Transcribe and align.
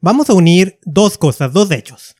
Vamos 0.00 0.30
a 0.30 0.34
unir 0.34 0.78
dos 0.84 1.18
cosas, 1.18 1.52
dos 1.52 1.70
hechos. 1.70 2.14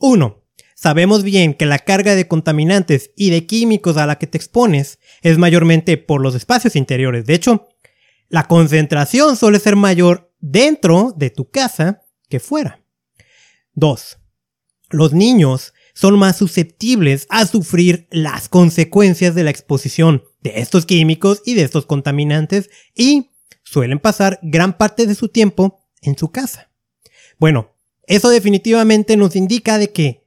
Uno, 0.00 0.42
sabemos 0.74 1.22
bien 1.22 1.54
que 1.54 1.66
la 1.66 1.78
carga 1.78 2.14
de 2.14 2.28
contaminantes 2.28 3.10
y 3.16 3.30
de 3.30 3.46
químicos 3.46 3.96
a 3.96 4.06
la 4.06 4.18
que 4.18 4.26
te 4.26 4.38
expones 4.38 4.98
es 5.22 5.38
mayormente 5.38 5.96
por 5.96 6.20
los 6.20 6.34
espacios 6.34 6.76
interiores. 6.76 7.26
De 7.26 7.34
hecho, 7.34 7.68
la 8.28 8.48
concentración 8.48 9.36
suele 9.36 9.60
ser 9.60 9.76
mayor 9.76 10.32
dentro 10.40 11.14
de 11.16 11.30
tu 11.30 11.50
casa 11.50 12.02
que 12.28 12.40
fuera. 12.40 12.84
Dos, 13.74 14.18
los 14.90 15.12
niños 15.12 15.72
son 15.94 16.18
más 16.18 16.36
susceptibles 16.36 17.26
a 17.30 17.46
sufrir 17.46 18.08
las 18.10 18.48
consecuencias 18.48 19.34
de 19.34 19.44
la 19.44 19.50
exposición 19.50 20.24
de 20.42 20.60
estos 20.60 20.86
químicos 20.86 21.42
y 21.44 21.54
de 21.54 21.62
estos 21.62 21.86
contaminantes 21.86 22.68
y 22.94 23.30
suelen 23.62 23.98
pasar 23.98 24.38
gran 24.42 24.76
parte 24.76 25.06
de 25.06 25.14
su 25.14 25.28
tiempo 25.28 25.80
en 26.02 26.18
su 26.18 26.30
casa. 26.30 26.70
Bueno, 27.38 27.70
eso 28.06 28.30
definitivamente 28.30 29.16
nos 29.16 29.36
indica 29.36 29.78
de 29.78 29.90
que 29.90 30.24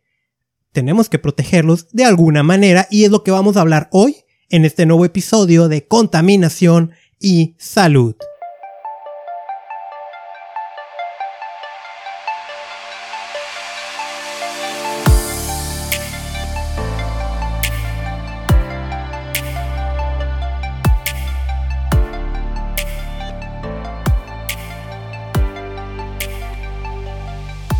tenemos 0.71 1.09
que 1.09 1.19
protegerlos 1.19 1.87
de 1.91 2.05
alguna 2.05 2.43
manera 2.43 2.87
y 2.91 3.03
es 3.03 3.11
lo 3.11 3.23
que 3.23 3.31
vamos 3.31 3.57
a 3.57 3.61
hablar 3.61 3.89
hoy 3.91 4.17
en 4.49 4.65
este 4.65 4.85
nuevo 4.85 5.05
episodio 5.05 5.67
de 5.67 5.87
contaminación 5.87 6.91
y 7.19 7.55
salud. 7.57 8.15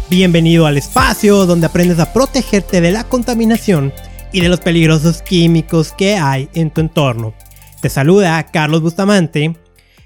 Bienvenido 0.10 0.66
al 0.66 0.78
espacio 0.78 1.46
donde 1.46 1.66
aprendes 1.66 2.00
a 2.00 2.14
protegerte 2.14 2.80
de 2.80 2.92
la 2.92 3.04
contaminación 3.04 3.92
y 4.31 4.40
de 4.40 4.48
los 4.48 4.62
peligrosos 4.62 5.22
químicos 5.22 5.92
que 5.92 6.16
hay 6.16 6.48
en 6.54 6.72
tu 6.72 6.80
entorno. 6.80 7.36
Te 7.81 7.90
saluda 7.90 8.42
Carlos 8.46 8.81
Bustamante, 8.81 9.58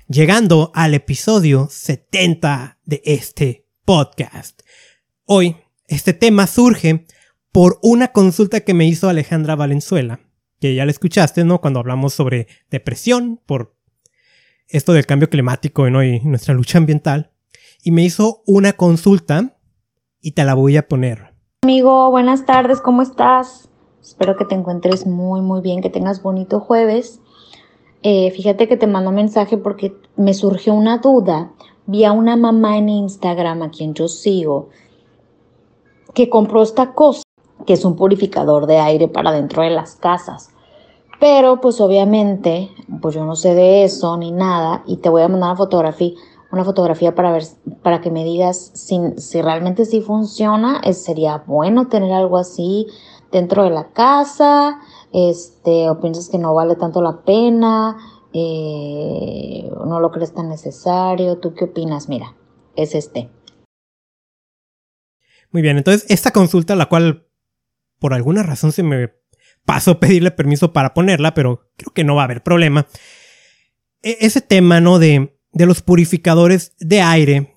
llegando 0.08 0.72
al 0.73 0.95
episodio 0.95 1.67
70 1.70 2.80
de 2.84 3.03
este 3.06 3.67
podcast. 3.86 4.64
Hoy, 5.25 5.56
este 5.88 6.14
tema 6.14 6.47
surge 6.47 7.06
por 7.52 7.78
una 7.84 8.12
consulta 8.12 8.62
que 8.62 8.73
me 8.73 8.88
hizo 8.88 9.08
Alejandra 9.08 9.56
Valenzuela, 9.56 10.20
que 10.59 10.73
ya 10.73 10.84
la 10.84 10.92
escuchaste, 10.92 11.44
¿no? 11.44 11.62
Cuando 11.62 11.80
hablamos 11.80 12.16
sobre 12.16 12.47
depresión, 12.72 13.40
por 13.45 13.78
esto 14.68 14.94
del 14.94 15.06
cambio 15.06 15.30
climático 15.30 15.88
y 15.88 16.22
nuestra 16.22 16.56
lucha 16.56 16.80
ambiental. 16.80 17.34
Y 17.84 17.92
me 17.92 18.03
hizo 18.03 18.42
una 18.47 18.73
consulta 18.73 19.61
y 20.22 20.31
te 20.31 20.44
la 20.44 20.53
voy 20.53 20.77
a 20.77 20.88
poner. 20.88 21.33
Amigo, 21.64 22.09
buenas 22.11 22.45
tardes, 22.45 22.81
¿cómo 22.81 23.02
estás? 23.02 23.69
Espero 24.02 24.36
que 24.38 24.45
te 24.45 24.55
encuentres 24.55 25.05
muy, 25.05 25.41
muy 25.41 25.61
bien, 25.61 25.81
que 25.81 25.89
tengas 25.89 26.22
bonito 26.23 26.59
jueves. 26.59 27.19
Eh, 28.03 28.31
fíjate 28.31 28.67
que 28.67 28.78
te 28.78 28.88
mando 28.88 29.11
mensaje 29.11 29.58
porque 29.58 29.95
me 30.16 30.33
surgió 30.33 30.73
una 30.73 31.00
duda. 31.00 31.52
Vi 31.86 32.05
a 32.05 32.11
una 32.11 32.36
mamá 32.36 32.78
en 32.78 32.89
Instagram 32.89 33.63
a 33.63 33.69
quien 33.69 33.94
yo 33.94 34.08
sigo 34.08 34.69
que 36.13 36.30
compró 36.30 36.61
esta 36.61 36.94
cosa, 36.94 37.23
que 37.66 37.73
es 37.73 37.85
un 37.85 37.95
purificador 37.95 38.66
de 38.66 38.80
aire 38.80 39.08
para 39.08 39.31
dentro 39.31 39.63
de 39.63 39.69
las 39.69 39.95
casas. 39.95 40.50
Pero 41.19 41.61
pues 41.61 41.80
obviamente, 41.80 42.72
pues 43.02 43.16
yo 43.16 43.23
no 43.23 43.35
sé 43.35 43.53
de 43.53 43.83
eso 43.83 44.17
ni 44.17 44.31
nada 44.31 44.83
y 44.88 44.97
te 44.97 45.09
voy 45.09 45.22
a 45.22 45.28
mandar 45.28 45.50
una 45.50 45.58
fotografía, 45.58 46.11
una 46.52 46.66
fotografía 46.66 47.16
para 47.16 47.31
ver, 47.31 47.44
para 47.81 48.02
que 48.02 48.11
me 48.11 48.23
digas 48.23 48.71
si, 48.73 49.41
realmente 49.41 49.85
sí 49.85 50.02
funciona. 50.02 50.81
sería 50.94 51.44
bueno 51.47 51.88
tener 51.88 52.11
algo 52.11 52.38
así 52.38 52.88
dentro 53.31 53.63
de 53.63 53.69
la 53.69 53.91
casa, 53.94 54.79
este, 55.13 55.90
o 55.90 56.01
piensas 56.01 56.29
que 56.29 56.38
no 56.38 56.53
vale 56.53 56.75
tanto 56.75 57.01
la 57.01 57.23
pena, 57.23 57.97
eh, 58.34 59.69
no 59.85 60.00
lo 60.00 60.11
crees 60.11 60.34
tan 60.34 60.50
necesario, 60.50 61.38
¿tú 61.38 61.53
qué 61.53 61.66
opinas? 61.66 62.09
Mira, 62.09 62.35
es 62.75 62.95
este. 62.95 63.29
Muy 65.51 65.61
bien, 65.61 65.78
entonces 65.78 66.06
esta 66.09 66.31
consulta, 66.31 66.75
la 66.75 66.88
cual 66.88 67.28
por 68.00 68.13
alguna 68.13 68.44
razón 68.44 68.72
se 68.72 68.84
me 68.84 69.13
pasó 69.66 70.00
pedirle 70.00 70.31
permiso 70.31 70.73
para 70.73 70.94
ponerla, 70.94 71.34
pero 71.34 71.69
creo 71.78 71.94
que 71.94 72.03
no 72.03 72.16
va 72.16 72.23
a 72.23 72.25
haber 72.25 72.44
problema. 72.44 72.88
E, 74.01 74.17
ese 74.22 74.41
tema, 74.41 74.81
¿no? 74.81 75.00
De, 75.00 75.38
de 75.53 75.66
los 75.66 75.81
purificadores 75.81 76.73
de 76.79 77.01
aire, 77.01 77.56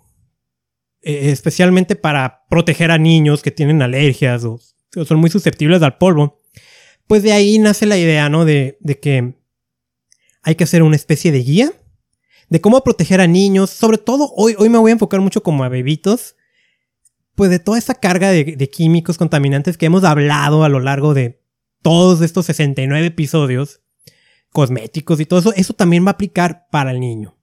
e, 1.03 1.31
especialmente 1.31 1.97
para 1.97 2.45
proteger 2.49 2.91
a 2.91 2.99
niños 2.99 3.43
que 3.43 3.51
tienen 3.51 3.83
alergias 3.83 4.45
o 4.45 4.61
son 5.05 5.19
muy 5.19 5.31
susceptibles 5.31 5.83
al 5.83 5.99
polvo, 5.99 6.41
pues 7.07 7.23
de 7.23 7.33
ahí 7.33 7.59
nace 7.59 7.87
la 7.87 7.99
idea, 7.99 8.29
¿no? 8.29 8.45
De, 8.45 8.79
que 9.03 9.35
hay 10.43 10.55
que 10.55 10.65
hacer 10.65 10.83
una 10.83 10.97
especie 10.97 11.33
de 11.33 11.41
guía 11.41 11.73
de 12.49 12.61
cómo 12.61 12.83
proteger 12.83 13.21
a 13.21 13.27
niños, 13.27 13.71
sobre 13.71 13.99
todo 13.99 14.31
hoy, 14.37 14.55
hoy 14.59 14.69
me 14.69 14.79
voy 14.79 14.91
a 14.91 14.93
enfocar 14.93 15.21
mucho 15.21 15.43
como 15.43 15.65
a 15.65 15.69
bebitos, 15.69 16.37
pues 17.35 17.51
de 17.51 17.59
toda 17.59 17.79
esa 17.79 17.95
carga 17.95 18.31
de, 18.31 18.45
de 18.45 18.71
químicos 18.71 19.17
contaminantes 19.17 19.77
que 19.77 19.87
hemos 19.87 20.05
hablado 20.05 20.63
a 20.63 20.69
lo 20.69 20.79
largo 20.79 21.15
de 21.15 21.43
todos 21.83 22.21
estos 22.21 22.47
69 22.47 23.07
episodios, 23.07 23.81
cosméticos 24.51 25.21
y 25.21 25.27
todo 25.27 25.41
eso, 25.41 25.53
eso 25.55 25.73
también 25.73 26.05
va 26.05 26.11
a 26.11 26.13
aplicar 26.13 26.69
para 26.71 26.93
el 26.93 27.01
niño. 27.01 27.37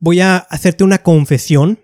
Voy 0.00 0.20
a 0.20 0.36
hacerte 0.36 0.84
una 0.84 1.02
confesión, 1.02 1.78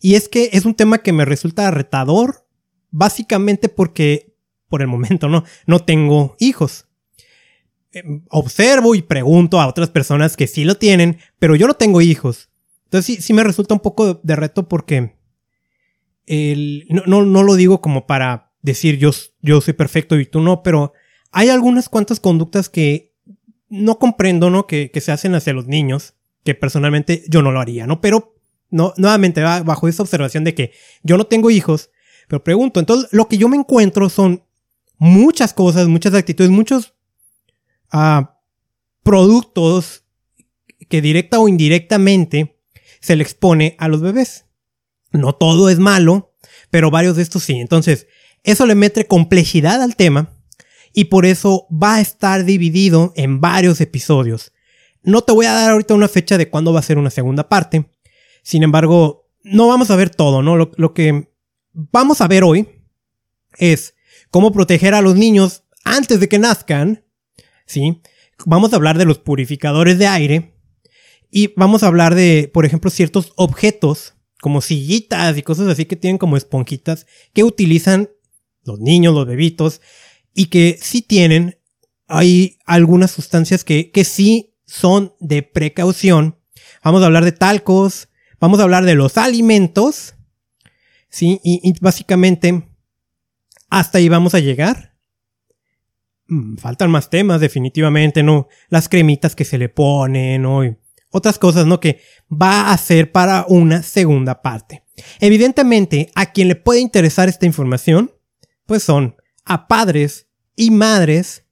y 0.00 0.14
es 0.14 0.28
que 0.28 0.50
es 0.52 0.64
un 0.64 0.74
tema 0.74 0.98
que 0.98 1.12
me 1.12 1.24
resulta 1.24 1.70
retador 1.70 2.46
básicamente 2.90 3.68
porque 3.68 4.34
por 4.68 4.82
el 4.82 4.88
momento 4.88 5.28
no, 5.28 5.44
no 5.66 5.80
tengo 5.80 6.36
hijos. 6.38 6.86
Em, 7.92 8.24
observo 8.30 8.94
y 8.94 9.02
pregunto 9.02 9.60
a 9.60 9.66
otras 9.66 9.90
personas 9.90 10.36
que 10.36 10.46
sí 10.46 10.64
lo 10.64 10.76
tienen, 10.76 11.18
pero 11.38 11.56
yo 11.56 11.66
no 11.66 11.74
tengo 11.74 12.00
hijos. 12.00 12.48
Entonces 12.84 13.06
sí, 13.06 13.22
sí 13.22 13.32
me 13.32 13.44
resulta 13.44 13.74
un 13.74 13.80
poco 13.80 14.14
de 14.14 14.36
reto 14.36 14.68
porque 14.68 15.16
no, 16.28 17.24
no, 17.24 17.42
lo 17.42 17.54
digo 17.56 17.80
como 17.80 18.06
para 18.06 18.52
decir 18.62 18.98
yo, 18.98 19.10
yo 19.42 19.60
soy 19.60 19.74
perfecto 19.74 20.18
y 20.18 20.26
tú 20.26 20.40
no, 20.40 20.62
pero 20.62 20.92
hay 21.32 21.48
algunas 21.48 21.88
cuantas 21.88 22.20
conductas 22.20 22.68
que 22.68 23.16
no 23.68 23.98
comprendo, 23.98 24.50
¿no? 24.50 24.66
Que, 24.68 24.92
que 24.92 25.00
se 25.00 25.10
hacen 25.10 25.34
hacia 25.34 25.52
los 25.52 25.66
niños, 25.66 26.14
que 26.44 26.54
personalmente 26.54 27.24
yo 27.28 27.42
no 27.42 27.52
lo 27.52 27.60
haría, 27.60 27.86
¿no? 27.86 28.00
Pero 28.00 28.36
no, 28.70 28.94
nuevamente 28.96 29.42
va 29.42 29.62
bajo 29.62 29.88
esa 29.88 30.02
observación 30.02 30.44
de 30.44 30.54
que 30.54 30.72
yo 31.02 31.16
no 31.16 31.24
tengo 31.24 31.50
hijos, 31.50 31.90
pero 32.28 32.44
pregunto, 32.44 32.80
entonces 32.80 33.08
lo 33.12 33.28
que 33.28 33.38
yo 33.38 33.48
me 33.48 33.56
encuentro 33.56 34.08
son 34.08 34.44
muchas 34.98 35.52
cosas, 35.52 35.88
muchas 35.88 36.14
actitudes, 36.14 36.50
muchos 36.50 36.94
ah, 37.90 38.38
productos 39.02 40.04
que 40.88 41.00
directa 41.00 41.40
o 41.40 41.48
indirectamente 41.48 42.60
se 43.00 43.16
le 43.16 43.22
expone 43.22 43.76
a 43.78 43.88
los 43.88 44.00
bebés. 44.00 44.46
No 45.12 45.34
todo 45.34 45.70
es 45.70 45.78
malo, 45.78 46.34
pero 46.70 46.90
varios 46.90 47.16
de 47.16 47.22
estos 47.22 47.42
sí. 47.42 47.54
Entonces, 47.54 48.06
eso 48.44 48.66
le 48.66 48.74
mete 48.74 49.06
complejidad 49.06 49.82
al 49.82 49.96
tema 49.96 50.36
y 50.92 51.04
por 51.06 51.26
eso 51.26 51.66
va 51.70 51.96
a 51.96 52.00
estar 52.00 52.44
dividido 52.44 53.12
en 53.16 53.40
varios 53.40 53.80
episodios. 53.80 54.52
No 55.02 55.22
te 55.22 55.32
voy 55.32 55.46
a 55.46 55.52
dar 55.52 55.70
ahorita 55.70 55.94
una 55.94 56.08
fecha 56.08 56.38
de 56.38 56.50
cuándo 56.50 56.72
va 56.72 56.80
a 56.80 56.84
ser 56.84 56.98
una 56.98 57.10
segunda 57.10 57.48
parte. 57.48 57.90
Sin 58.42 58.62
embargo, 58.62 59.28
no 59.42 59.68
vamos 59.68 59.90
a 59.90 59.96
ver 59.96 60.10
todo, 60.10 60.42
¿no? 60.42 60.56
lo 60.56 60.94
que 60.94 61.30
vamos 61.72 62.20
a 62.20 62.28
ver 62.28 62.44
hoy 62.44 62.68
es 63.58 63.94
cómo 64.30 64.52
proteger 64.52 64.94
a 64.94 65.00
los 65.00 65.16
niños 65.16 65.64
antes 65.84 66.20
de 66.20 66.28
que 66.28 66.38
nazcan, 66.38 67.04
¿sí? 67.66 68.00
Vamos 68.46 68.72
a 68.72 68.76
hablar 68.76 68.98
de 68.98 69.04
los 69.04 69.18
purificadores 69.18 69.98
de 69.98 70.06
aire 70.06 70.54
y 71.30 71.52
vamos 71.56 71.82
a 71.82 71.86
hablar 71.86 72.14
de, 72.14 72.50
por 72.52 72.64
ejemplo, 72.64 72.90
ciertos 72.90 73.32
objetos 73.36 74.14
como 74.40 74.62
sillitas 74.62 75.36
y 75.36 75.42
cosas 75.42 75.68
así 75.68 75.84
que 75.84 75.96
tienen 75.96 76.18
como 76.18 76.36
esponjitas 76.36 77.06
que 77.34 77.44
utilizan 77.44 78.08
los 78.64 78.80
niños, 78.80 79.14
los 79.14 79.26
bebitos 79.26 79.80
y 80.34 80.46
que 80.46 80.78
sí 80.80 81.02
tienen, 81.02 81.58
hay 82.06 82.58
algunas 82.64 83.10
sustancias 83.10 83.64
que, 83.64 83.90
que 83.90 84.04
sí 84.04 84.49
son 84.70 85.14
de 85.18 85.42
precaución. 85.42 86.38
Vamos 86.84 87.02
a 87.02 87.06
hablar 87.06 87.24
de 87.24 87.32
talcos, 87.32 88.08
vamos 88.38 88.60
a 88.60 88.62
hablar 88.62 88.84
de 88.84 88.94
los 88.94 89.18
alimentos, 89.18 90.14
¿sí? 91.08 91.40
Y, 91.42 91.74
básicamente, 91.80 92.68
hasta 93.68 93.98
ahí 93.98 94.08
vamos 94.08 94.32
a 94.34 94.38
llegar. 94.38 94.94
Mm, 96.28 96.56
faltan 96.56 96.88
más 96.88 97.10
temas, 97.10 97.40
definitivamente, 97.40 98.22
¿no? 98.22 98.46
Las 98.68 98.88
cremitas 98.88 99.34
que 99.34 99.44
se 99.44 99.58
le 99.58 99.68
ponen, 99.68 100.42
¿no? 100.42 100.64
Y 100.64 100.76
otras 101.10 101.40
cosas, 101.40 101.66
¿no? 101.66 101.80
Que 101.80 102.00
va 102.30 102.70
a 102.70 102.78
ser 102.78 103.10
para 103.10 103.46
una 103.48 103.82
segunda 103.82 104.40
parte. 104.40 104.84
Evidentemente, 105.18 106.12
a 106.14 106.30
quien 106.30 106.46
le 106.46 106.54
puede 106.54 106.78
interesar 106.78 107.28
esta 107.28 107.44
información, 107.44 108.12
pues 108.66 108.84
son 108.84 109.16
a 109.44 109.66
padres 109.66 110.28
y 110.54 110.70
madres 110.70 111.44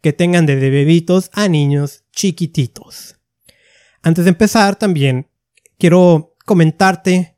que 0.00 0.12
tengan 0.12 0.44
de 0.44 0.56
bebitos 0.56 1.30
a 1.32 1.46
niños 1.46 2.03
chiquititos. 2.14 3.16
Antes 4.02 4.24
de 4.24 4.30
empezar, 4.30 4.76
también 4.76 5.28
quiero 5.78 6.36
comentarte 6.44 7.36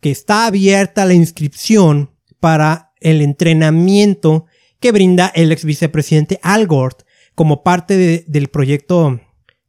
que 0.00 0.10
está 0.10 0.46
abierta 0.46 1.04
la 1.04 1.14
inscripción 1.14 2.10
para 2.40 2.92
el 3.00 3.22
entrenamiento 3.22 4.46
que 4.80 4.92
brinda 4.92 5.32
el 5.34 5.52
ex 5.52 5.64
vicepresidente 5.64 6.38
Al 6.42 6.66
Gore 6.66 6.96
como 7.34 7.62
parte 7.62 8.24
del 8.26 8.48
proyecto 8.48 9.20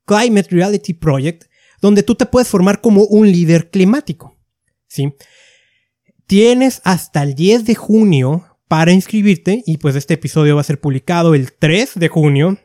Climate 0.06 0.48
Reality 0.52 0.94
Project, 0.94 1.46
donde 1.82 2.04
tú 2.04 2.16
te 2.16 2.26
puedes 2.26 2.48
formar 2.48 2.82
como 2.82 3.04
un 3.04 3.30
líder 3.32 3.70
climático. 3.70 4.38
¿sí? 4.88 5.14
Tienes 6.26 6.82
hasta 6.84 7.24
el 7.24 7.36
10 7.36 7.66
de 7.66 7.76
junio 7.76 8.58
para 8.68 8.92
inscribirte 8.92 9.64
y 9.66 9.78
pues 9.78 9.96
este 9.96 10.16
episodio 10.16 10.56
va 10.56 10.62
a 10.62 10.66
ser 10.66 10.80
publicado 10.80 11.36
el 11.36 11.54
3 11.54 11.92
de 11.96 12.08
junio. 12.08 12.58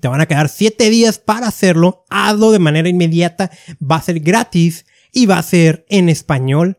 Te 0.00 0.08
van 0.08 0.20
a 0.20 0.26
quedar 0.26 0.48
7 0.48 0.90
días 0.90 1.18
para 1.18 1.48
hacerlo. 1.48 2.04
Hazlo 2.08 2.50
de 2.50 2.58
manera 2.58 2.88
inmediata. 2.88 3.50
Va 3.80 3.96
a 3.96 4.02
ser 4.02 4.20
gratis 4.20 4.86
y 5.12 5.26
va 5.26 5.38
a 5.38 5.42
ser 5.42 5.84
en 5.88 6.08
español. 6.08 6.78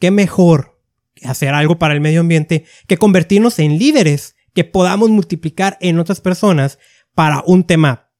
¿Qué 0.00 0.10
mejor 0.10 0.80
hacer 1.24 1.54
algo 1.54 1.78
para 1.78 1.94
el 1.94 2.00
medio 2.00 2.20
ambiente 2.20 2.64
que 2.86 2.96
convertirnos 2.96 3.58
en 3.58 3.78
líderes 3.78 4.36
que 4.54 4.64
podamos 4.64 5.10
multiplicar 5.10 5.76
en 5.80 5.98
otras 5.98 6.20
personas 6.20 6.78
para 7.14 7.42
un 7.46 7.64
tema 7.64 8.10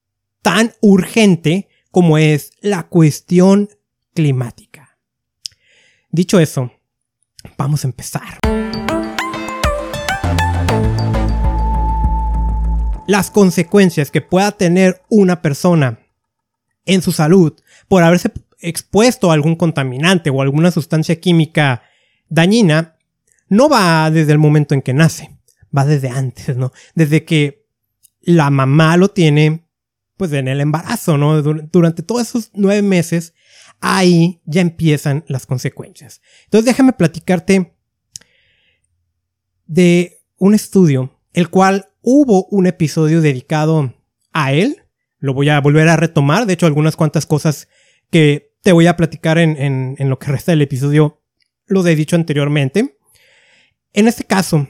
tan 0.43 0.75
urgente 0.81 1.69
como 1.91 2.19
es 2.19 2.53
la 2.61 2.85
cuestión 2.89 3.69
climática. 4.15 4.99
Dicho 6.11 6.39
eso, 6.39 6.73
vamos 7.57 7.85
a 7.85 7.89
empezar. 7.89 8.39
Las 13.11 13.33
consecuencias 13.33 14.13
que 14.13 14.21
pueda 14.21 14.53
tener 14.53 15.03
una 15.09 15.43
persona 15.43 15.99
en 16.85 17.03
su 17.03 17.11
salud 17.11 17.61
por 17.89 18.05
haberse 18.05 18.31
expuesto 18.61 19.31
a 19.31 19.35
algún 19.35 19.57
contaminante 19.57 20.31
o 20.31 20.41
alguna 20.41 20.71
sustancia 20.71 21.19
química 21.19 21.83
dañina 22.29 22.97
no 23.49 23.69
va 23.69 24.13
desde 24.13 24.31
el 24.31 24.39
momento 24.39 24.75
en 24.75 24.83
que 24.83 24.95
nace, 24.95 25.37
va 25.77 25.85
desde 25.85 26.09
antes, 26.09 26.57
¿no? 26.57 26.71
Desde 26.95 27.25
que 27.25 27.67
la 28.21 28.49
mamá 28.49 28.97
lo 28.97 29.09
tiene, 29.09 29.67
pues 30.17 30.33
en 30.33 30.47
el 30.47 30.61
embarazo, 30.61 31.19
¿no? 31.19 31.43
Durante 31.43 32.05
todos 32.05 32.29
esos 32.29 32.51
nueve 32.55 32.83
meses, 32.83 33.35
ahí 33.81 34.41
ya 34.45 34.61
empiezan 34.61 35.25
las 35.27 35.47
consecuencias. 35.47 36.23
Entonces 36.45 36.67
déjame 36.67 36.93
platicarte 36.93 37.75
de 39.67 40.23
un 40.37 40.55
estudio, 40.55 41.19
el 41.33 41.51
cual 41.51 41.90
hubo 42.03 42.47
un 42.47 42.67
episodio 42.67 43.21
dedicado 43.21 43.95
a 44.33 44.53
él. 44.53 44.85
Lo 45.19 45.35
voy 45.35 45.49
a 45.49 45.61
volver 45.61 45.89
a 45.89 45.97
retomar. 45.97 46.47
De 46.47 46.55
hecho, 46.55 46.67
algunas 46.67 46.97
cuantas 46.97 47.27
cosas 47.27 47.69
que 48.11 48.55
te 48.63 48.73
voy 48.73 48.87
a 48.87 48.97
platicar 48.97 49.39
en, 49.39 49.97
lo 49.99 50.19
que 50.19 50.31
resta 50.31 50.53
del 50.53 50.63
episodio 50.63 51.23
lo 51.67 51.87
he 51.87 51.95
dicho 51.95 52.17
anteriormente. 52.17 52.99
En 53.93 54.09
este 54.09 54.25
caso, 54.25 54.67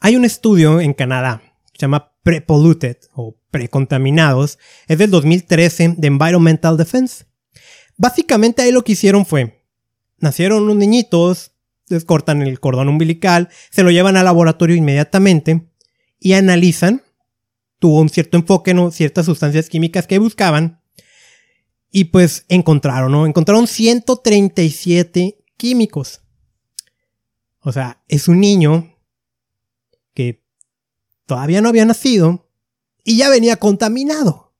hay 0.00 0.16
un 0.16 0.24
estudio 0.24 0.80
en 0.80 0.92
Canadá, 0.92 1.42
se 1.72 1.78
llama 1.78 2.12
Prepolluted 2.22 2.96
o 3.14 3.36
Precontaminados, 3.50 4.58
es 4.86 4.98
del 4.98 5.10
2013 5.10 5.94
de 5.96 6.06
Environmental 6.06 6.76
Defense. 6.76 7.26
Básicamente 7.96 8.62
ahí 8.62 8.72
lo 8.72 8.82
que 8.82 8.92
hicieron 8.92 9.26
fue, 9.26 9.64
nacieron 10.18 10.62
unos 10.64 10.76
niñitos, 10.76 11.52
les 11.88 12.04
cortan 12.04 12.42
el 12.42 12.60
cordón 12.60 12.88
umbilical, 12.88 13.48
se 13.70 13.82
lo 13.82 13.90
llevan 13.90 14.16
al 14.16 14.24
laboratorio 14.24 14.76
inmediatamente 14.76 15.69
y 16.20 16.34
analizan, 16.34 17.02
tuvo 17.78 18.00
un 18.00 18.10
cierto 18.10 18.36
enfoque, 18.36 18.74
¿no? 18.74 18.90
ciertas 18.90 19.26
sustancias 19.26 19.68
químicas 19.68 20.06
que 20.06 20.18
buscaban, 20.18 20.80
y 21.90 22.04
pues 22.04 22.44
encontraron, 22.48 23.10
¿no? 23.10 23.26
Encontraron 23.26 23.66
137 23.66 25.38
químicos. 25.56 26.22
O 27.60 27.72
sea, 27.72 28.02
es 28.08 28.28
un 28.28 28.40
niño 28.40 28.96
que 30.14 30.44
todavía 31.26 31.60
no 31.60 31.68
había 31.68 31.84
nacido 31.84 32.48
y 33.04 33.16
ya 33.16 33.28
venía 33.28 33.56
contaminado. 33.56 34.54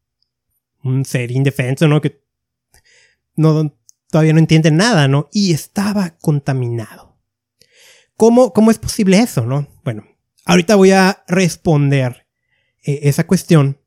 Un 0.82 1.04
ser 1.04 1.30
indefenso, 1.30 1.86
¿no? 1.86 2.00
Que 2.00 2.22
no, 3.36 3.76
todavía 4.10 4.32
no 4.32 4.38
entiende 4.38 4.70
nada, 4.70 5.08
¿no? 5.08 5.28
Y 5.32 5.52
estaba 5.52 6.16
contaminado. 6.18 7.16
¿Cómo, 8.16 8.52
cómo 8.52 8.70
es 8.70 8.78
posible 8.78 9.18
eso, 9.20 9.46
no? 9.46 9.68
Bueno, 9.84 10.04
ahorita 10.44 10.76
voy 10.76 10.92
a 10.92 11.24
responder 11.28 12.26
eh, 12.82 13.00
esa 13.04 13.26
cuestión. 13.26 13.78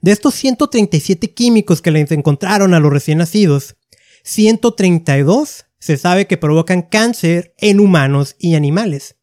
De 0.00 0.12
estos 0.12 0.34
137 0.34 1.32
químicos 1.32 1.80
que 1.80 1.90
les 1.90 2.10
encontraron 2.10 2.74
a 2.74 2.80
los 2.80 2.92
recién 2.92 3.18
nacidos, 3.18 3.76
132 4.22 5.66
se 5.78 5.96
sabe 5.96 6.26
que 6.26 6.36
provocan 6.36 6.82
cáncer 6.82 7.54
en 7.58 7.80
humanos 7.80 8.36
y 8.38 8.54
animales. 8.54 9.16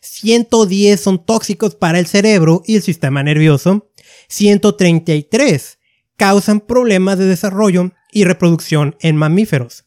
110 0.00 1.00
son 1.00 1.24
tóxicos 1.24 1.74
para 1.74 1.98
el 1.98 2.06
cerebro 2.06 2.62
y 2.66 2.76
el 2.76 2.82
sistema 2.82 3.22
nervioso. 3.22 3.90
133 4.28 5.78
causan 6.16 6.60
problemas 6.60 7.18
de 7.18 7.26
desarrollo 7.26 7.92
y 8.12 8.24
reproducción 8.24 8.96
en 9.00 9.16
mamíferos. 9.16 9.86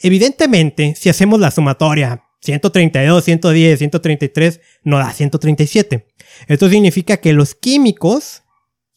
Evidentemente, 0.00 0.94
si 0.96 1.08
hacemos 1.08 1.40
la 1.40 1.50
sumatoria 1.50 2.23
132, 2.44 3.24
110, 3.24 3.78
133, 3.78 4.60
no 4.82 4.98
da 4.98 5.10
137. 5.10 6.06
Esto 6.46 6.68
significa 6.68 7.16
que 7.16 7.32
los 7.32 7.54
químicos, 7.54 8.42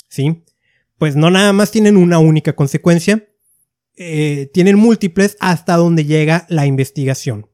¿sí? 0.10 0.44
Pues 0.98 1.16
no 1.16 1.32
nada 1.32 1.54
más 1.54 1.72
tienen 1.72 1.96
una 1.96 2.20
única 2.20 2.54
consecuencia, 2.54 3.26
eh, 3.96 4.50
tienen 4.54 4.78
múltiples 4.78 5.38
hasta 5.40 5.78
donde 5.78 6.04
llega 6.04 6.46
la 6.50 6.66
investigación. 6.66 7.50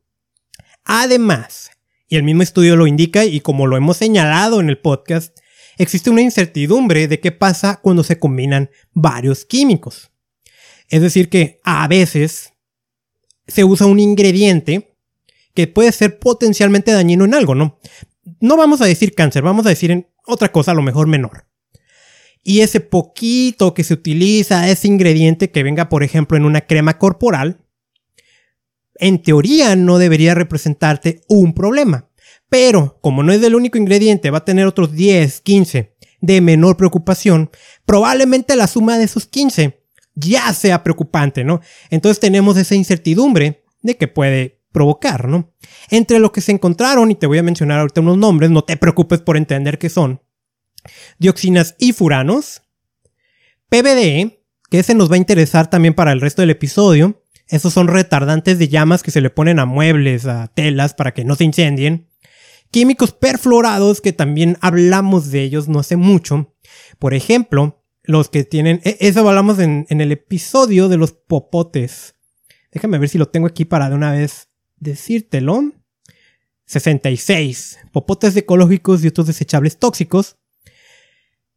Además, 0.83 1.69
y 2.07 2.15
el 2.15 2.23
mismo 2.23 2.41
estudio 2.41 2.75
lo 2.75 2.87
indica 2.87 3.23
y 3.25 3.41
como 3.41 3.67
lo 3.67 3.77
hemos 3.77 3.97
señalado 3.97 4.59
en 4.59 4.69
el 4.69 4.79
podcast, 4.79 5.37
existe 5.77 6.09
una 6.09 6.21
incertidumbre 6.21 7.07
de 7.07 7.19
qué 7.19 7.31
pasa 7.31 7.79
cuando 7.83 8.03
se 8.03 8.17
combinan 8.17 8.71
varios 8.93 9.45
químicos. 9.45 10.11
Es 10.89 11.03
decir, 11.03 11.29
que 11.29 11.59
a 11.63 11.87
veces 11.87 12.53
se 13.45 13.63
usa 13.63 13.85
un 13.85 13.99
ingrediente 13.99 14.92
que 15.53 15.67
puede 15.67 15.91
ser 15.91 16.19
potencialmente 16.19 16.91
dañino 16.91 17.25
en 17.25 17.33
algo, 17.33 17.55
¿no? 17.55 17.79
No 18.39 18.57
vamos 18.57 18.81
a 18.81 18.85
decir 18.85 19.13
cáncer, 19.13 19.43
vamos 19.43 19.65
a 19.65 19.69
decir 19.69 19.91
en 19.91 20.07
otra 20.25 20.51
cosa 20.51 20.71
a 20.71 20.75
lo 20.75 20.81
mejor 20.81 21.07
menor 21.07 21.45
y 22.43 22.59
ese 22.59 22.81
poquito 22.81 23.73
que 23.73 23.83
se 23.83 23.93
utiliza, 23.93 24.69
ese 24.69 24.87
ingrediente 24.87 25.49
que 25.49 25.63
venga, 25.63 25.87
por 25.87 26.03
ejemplo, 26.03 26.37
en 26.37 26.45
una 26.45 26.61
crema 26.61 26.97
corporal, 26.97 27.61
en 28.95 29.21
teoría 29.21 29.75
no 29.75 29.97
debería 29.97 30.35
representarte 30.35 31.21
un 31.29 31.53
problema. 31.53 32.09
Pero 32.49 32.99
como 33.01 33.23
no 33.23 33.31
es 33.31 33.41
el 33.41 33.55
único 33.55 33.77
ingrediente, 33.77 34.29
va 34.29 34.39
a 34.39 34.45
tener 34.45 34.67
otros 34.67 34.91
10, 34.91 35.41
15 35.41 35.95
de 36.21 36.41
menor 36.41 36.77
preocupación, 36.77 37.49
probablemente 37.85 38.55
la 38.55 38.67
suma 38.67 38.97
de 38.97 39.05
esos 39.05 39.25
15 39.25 39.81
ya 40.15 40.53
sea 40.53 40.83
preocupante, 40.83 41.43
¿no? 41.43 41.59
Entonces 41.89 42.19
tenemos 42.19 42.55
esa 42.57 42.75
incertidumbre 42.75 43.63
de 43.81 43.97
que 43.97 44.07
puede 44.07 44.61
provocar, 44.73 45.29
¿no? 45.29 45.53
Entre 45.89 46.19
lo 46.19 46.33
que 46.33 46.41
se 46.41 46.51
encontraron, 46.51 47.09
y 47.11 47.15
te 47.15 47.27
voy 47.27 47.37
a 47.37 47.43
mencionar 47.43 47.79
ahorita 47.79 48.01
unos 48.01 48.17
nombres, 48.17 48.51
no 48.51 48.65
te 48.65 48.75
preocupes 48.75 49.21
por 49.21 49.37
entender 49.37 49.77
qué 49.77 49.89
son, 49.89 50.21
dioxinas 51.19 51.75
y 51.79 51.93
furanos, 51.93 52.63
PBDE, 53.69 54.43
que 54.69 54.79
ese 54.79 54.95
nos 54.95 55.09
va 55.09 55.15
a 55.15 55.19
interesar 55.19 55.69
también 55.69 55.93
para 55.93 56.11
el 56.11 56.19
resto 56.19 56.41
del 56.41 56.49
episodio. 56.49 57.23
Esos 57.47 57.73
son 57.73 57.87
retardantes 57.87 58.57
de 58.57 58.67
llamas 58.67 59.03
que 59.03 59.11
se 59.11 59.21
le 59.21 59.29
ponen 59.29 59.59
a 59.59 59.65
muebles, 59.65 60.25
a 60.25 60.47
telas 60.47 60.93
para 60.93 61.13
que 61.13 61.23
no 61.23 61.35
se 61.35 61.43
incendien. 61.43 62.09
Químicos 62.71 63.11
perfluorados, 63.11 64.01
que 64.01 64.13
también 64.13 64.57
hablamos 64.61 65.29
de 65.29 65.43
ellos 65.43 65.67
no 65.67 65.79
hace 65.79 65.95
mucho. 65.95 66.55
Por 66.97 67.13
ejemplo, 67.13 67.83
los 68.01 68.29
que 68.29 68.43
tienen... 68.43 68.81
E, 68.83 68.97
eso 68.99 69.27
hablamos 69.27 69.59
en 69.59 69.85
el 69.89 70.11
episodio 70.11 70.89
de 70.89 70.97
los 70.97 71.11
popotes. 71.11 72.15
Déjame 72.71 72.97
ver 72.97 73.09
si 73.09 73.19
lo 73.19 73.27
tengo 73.27 73.45
aquí 73.45 73.65
para 73.65 73.89
de 73.89 73.95
una 73.95 74.11
vez 74.11 74.49
decírtelo. 74.83 75.71
66. 76.65 77.79
Popotes 77.91 78.35
ecológicos 78.35 79.03
y 79.03 79.07
otros 79.07 79.27
desechables 79.27 79.77
tóxicos 79.77 80.37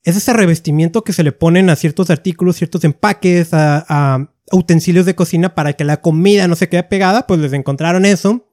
es 0.06 0.16
ese 0.16 0.32
revestimiento 0.32 1.02
que 1.02 1.12
se 1.12 1.24
le 1.24 1.32
ponen 1.32 1.68
a 1.68 1.74
ciertos 1.74 2.10
artículos, 2.10 2.56
ciertos 2.56 2.84
empaques, 2.84 3.48
a, 3.52 4.30
utensilios 4.52 5.04
de 5.04 5.16
cocina 5.16 5.56
para 5.56 5.72
que 5.72 5.82
la 5.82 6.00
comida 6.00 6.46
no 6.46 6.54
se 6.54 6.68
quede 6.68 6.84
pegada, 6.84 7.26
pues 7.26 7.40
les 7.40 7.52
encontraron 7.52 8.04
eso. 8.04 8.48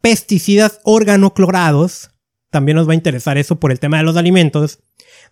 Pesticidas 0.00 0.78
organoclorados, 0.84 2.10
también 2.50 2.76
nos 2.76 2.88
va 2.88 2.92
a 2.92 2.94
interesar 2.94 3.38
eso 3.38 3.58
por 3.58 3.72
el 3.72 3.80
tema 3.80 3.96
de 3.96 4.04
los 4.04 4.16
alimentos. 4.16 4.78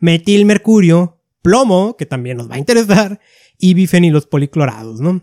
Metilmercurio, 0.01 1.23
plomo, 1.43 1.97
que 1.97 2.07
también 2.07 2.37
nos 2.37 2.51
va 2.51 2.57
a 2.57 2.59
interesar, 2.59 3.21
y 3.57 3.75
bifenilos 3.75 4.27
policlorados, 4.27 5.01
¿no? 5.01 5.23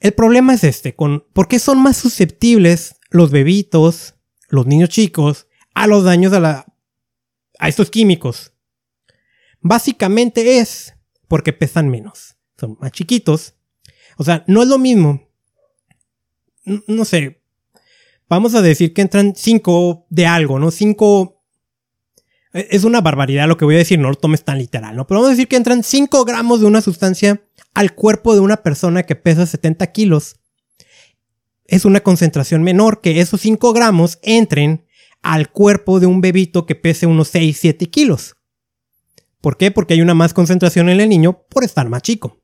El 0.00 0.12
problema 0.12 0.54
es 0.54 0.64
este, 0.64 0.94
con 0.94 1.24
por 1.32 1.46
qué 1.48 1.58
son 1.58 1.80
más 1.80 1.96
susceptibles 1.96 2.96
los 3.10 3.30
bebitos, 3.30 4.14
los 4.48 4.66
niños 4.66 4.88
chicos, 4.88 5.46
a 5.74 5.86
los 5.86 6.04
daños 6.04 6.32
de 6.32 6.40
la 6.40 6.66
a 7.58 7.68
estos 7.68 7.90
químicos. 7.90 8.52
Básicamente 9.60 10.58
es 10.58 10.94
porque 11.28 11.52
pesan 11.52 11.90
menos. 11.90 12.36
Son 12.58 12.76
más 12.80 12.92
chiquitos. 12.92 13.54
O 14.16 14.24
sea, 14.24 14.44
no 14.46 14.62
es 14.62 14.68
lo 14.68 14.78
mismo 14.78 15.30
no 16.64 17.04
sé, 17.04 17.42
vamos 18.28 18.54
a 18.54 18.62
decir 18.62 18.92
que 18.92 19.02
entran 19.02 19.34
5 19.36 20.06
de 20.10 20.26
algo, 20.26 20.58
¿no? 20.58 20.70
5... 20.70 21.39
E, 22.52 22.68
es 22.70 22.84
una 22.84 23.00
barbaridad 23.00 23.48
lo 23.48 23.56
que 23.56 23.64
voy 23.64 23.76
a 23.76 23.78
decir, 23.78 23.98
no 23.98 24.08
lo 24.08 24.14
tomes 24.14 24.44
tan 24.44 24.58
literal, 24.58 24.96
¿no? 24.96 25.06
Pero 25.06 25.20
vamos 25.20 25.28
a 25.28 25.36
decir 25.36 25.48
que 25.48 25.56
entran 25.56 25.82
5 25.82 26.24
gramos 26.24 26.60
de 26.60 26.66
una 26.66 26.80
sustancia 26.80 27.42
al 27.74 27.94
cuerpo 27.94 28.34
de 28.34 28.40
una 28.40 28.58
persona 28.58 29.04
que 29.04 29.16
pesa 29.16 29.46
70 29.46 29.86
kilos. 29.92 30.36
Es 31.66 31.84
una 31.84 32.00
concentración 32.00 32.62
menor 32.62 33.00
que 33.00 33.20
esos 33.20 33.40
5 33.40 33.72
gramos 33.72 34.18
entren 34.22 34.84
al 35.22 35.50
cuerpo 35.50 36.00
de 36.00 36.06
un 36.06 36.20
bebito 36.20 36.66
que 36.66 36.74
pese 36.74 37.06
unos 37.06 37.28
6, 37.28 37.58
7 37.60 37.86
kilos. 37.90 38.36
¿Por 39.40 39.56
qué? 39.56 39.70
Porque 39.70 39.94
hay 39.94 40.02
una 40.02 40.14
más 40.14 40.34
concentración 40.34 40.88
en 40.88 41.00
el 41.00 41.08
niño 41.08 41.44
por 41.48 41.64
estar 41.64 41.88
más 41.88 42.02
chico. 42.02 42.40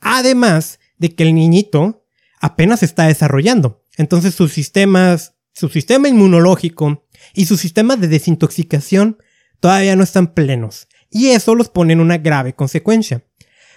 Además 0.00 0.80
de 0.98 1.14
que 1.14 1.24
el 1.24 1.34
niñito 1.34 2.04
apenas 2.40 2.82
está 2.82 3.06
desarrollando. 3.06 3.84
Entonces 3.96 4.34
sus 4.34 4.52
sistemas, 4.52 5.34
su 5.52 5.68
sistema 5.68 6.08
inmunológico 6.08 7.06
y 7.34 7.46
su 7.46 7.56
sistema 7.56 7.96
de 7.96 8.08
desintoxicación 8.08 9.18
todavía 9.62 9.94
no 9.94 10.02
están 10.02 10.34
plenos. 10.34 10.88
Y 11.08 11.28
eso 11.28 11.54
los 11.54 11.68
pone 11.68 11.92
en 11.92 12.00
una 12.00 12.18
grave 12.18 12.52
consecuencia. 12.52 13.22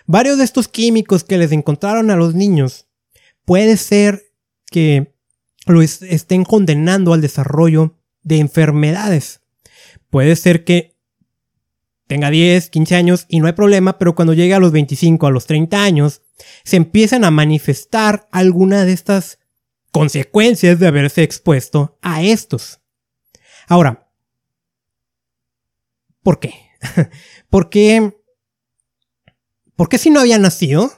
Varios 0.07 0.39
de 0.39 0.43
estos 0.43 0.67
químicos 0.67 1.23
que 1.23 1.37
les 1.37 1.51
encontraron 1.51 2.09
a 2.09 2.15
los 2.15 2.33
niños 2.33 2.87
puede 3.45 3.77
ser 3.77 4.23
que 4.71 5.13
lo 5.67 5.83
estén 5.83 6.43
condenando 6.43 7.13
al 7.13 7.21
desarrollo 7.21 7.99
de 8.23 8.39
enfermedades. 8.39 9.41
Puede 10.09 10.35
ser 10.35 10.63
que 10.63 10.97
tenga 12.07 12.31
10, 12.31 12.71
15 12.71 12.95
años 12.95 13.25
y 13.29 13.39
no 13.39 13.45
hay 13.45 13.53
problema, 13.53 13.99
pero 13.99 14.15
cuando 14.15 14.33
llegue 14.33 14.55
a 14.55 14.59
los 14.59 14.71
25, 14.71 15.27
a 15.27 15.31
los 15.31 15.45
30 15.45 15.83
años, 15.83 16.23
se 16.63 16.77
empiezan 16.77 17.23
a 17.23 17.31
manifestar 17.31 18.27
alguna 18.31 18.85
de 18.85 18.93
estas 18.93 19.37
consecuencias 19.91 20.79
de 20.79 20.87
haberse 20.87 21.21
expuesto 21.21 21.99
a 22.01 22.23
estos. 22.23 22.79
Ahora, 23.67 24.04
¿por 26.25 26.39
qué? 26.39 26.55
¿Por 27.51 27.69
qué? 27.69 28.17
¿Por 29.75 29.89
qué 29.89 29.99
si 29.99 30.09
no 30.09 30.21
había 30.21 30.39
nacido 30.39 30.91